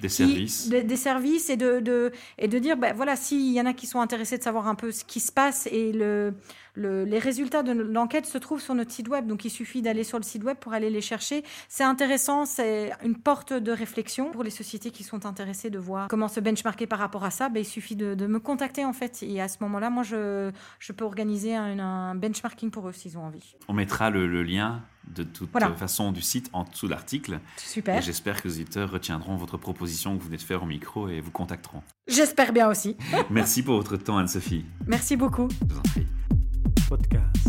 Des 0.00 0.08
qui- 0.08 0.14
services 0.14 0.41
de- 0.70 0.80
des 0.80 0.96
services 0.96 1.50
et 1.50 1.56
de, 1.56 1.80
de, 1.80 2.12
et 2.38 2.48
de 2.48 2.58
dire, 2.58 2.76
bah, 2.76 2.92
voilà, 2.92 3.16
s'il 3.16 3.52
y 3.52 3.60
en 3.60 3.66
a 3.66 3.72
qui 3.72 3.86
sont 3.86 4.00
intéressés 4.00 4.38
de 4.38 4.42
savoir 4.42 4.68
un 4.68 4.74
peu 4.74 4.90
ce 4.92 5.04
qui 5.04 5.20
se 5.20 5.32
passe 5.32 5.66
et 5.70 5.92
le, 5.92 6.34
le- 6.74 7.04
les 7.04 7.18
résultats 7.18 7.62
de 7.62 7.72
l'enquête 7.72 8.26
se 8.26 8.38
trouvent 8.38 8.60
sur 8.60 8.74
notre 8.74 8.90
site 8.90 9.08
web. 9.08 9.26
Donc, 9.26 9.44
il 9.44 9.50
suffit 9.50 9.82
d'aller 9.82 10.04
sur 10.04 10.18
le 10.18 10.24
site 10.24 10.44
web 10.44 10.56
pour 10.58 10.72
aller 10.72 10.90
les 10.90 11.00
chercher. 11.00 11.44
C'est 11.68 11.84
intéressant, 11.84 12.44
c'est 12.46 12.92
une 13.04 13.16
porte 13.16 13.52
de 13.52 13.72
réflexion 13.72 14.30
pour 14.30 14.42
les 14.42 14.50
sociétés 14.50 14.90
qui 14.90 15.02
sont 15.04 15.26
intéressées 15.26 15.70
de 15.70 15.78
voir 15.78 16.08
comment 16.08 16.28
se 16.28 16.40
benchmarker 16.40 16.86
par 16.86 16.98
rapport 16.98 17.24
à 17.24 17.30
ça. 17.30 17.48
Bah, 17.48 17.60
il 17.60 17.64
suffit 17.66 17.96
de, 17.96 18.14
de 18.14 18.26
me 18.26 18.38
contacter, 18.40 18.84
en 18.84 18.92
fait. 18.92 19.22
Et 19.22 19.40
à 19.40 19.48
ce 19.48 19.58
moment-là, 19.60 19.90
moi, 19.90 20.02
je, 20.02 20.50
je 20.78 20.92
peux 20.92 21.04
organiser 21.04 21.54
un, 21.54 21.78
un 21.78 22.14
benchmarking 22.14 22.70
pour 22.70 22.88
eux 22.88 22.92
s'ils 22.92 23.18
ont 23.18 23.24
envie. 23.24 23.54
On 23.68 23.72
mettra 23.74 24.10
le, 24.10 24.26
le 24.26 24.42
lien 24.42 24.82
de 25.08 25.24
toute 25.24 25.50
façon 25.76 26.12
du 26.12 26.22
site 26.22 26.48
en 26.52 26.64
dessous 26.64 26.86
de 26.86 26.92
l'article. 26.92 27.40
Super. 27.56 27.98
Et 27.98 28.02
j'espère 28.02 28.40
que 28.40 28.48
les 28.48 28.54
auditeurs 28.54 28.90
retiendront 28.90 29.36
votre 29.36 29.56
proposition 29.56 30.16
que 30.16 30.20
vous 30.22 30.26
venez 30.26 30.38
de 30.38 30.42
faire 30.42 30.62
au 30.62 30.66
micro 30.66 31.08
et 31.08 31.20
vous 31.20 31.30
contacteront. 31.30 31.82
J'espère 32.06 32.52
bien 32.52 32.68
aussi. 32.68 32.96
Merci 33.30 33.62
pour 33.62 33.76
votre 33.76 33.96
temps, 33.96 34.18
Anne-Sophie. 34.18 34.64
Merci 34.86 35.16
beaucoup. 35.16 35.48
Je 35.50 35.74
vous 35.74 35.78
en 35.78 35.82
prie. 35.82 36.06
Podcast. 36.88 37.41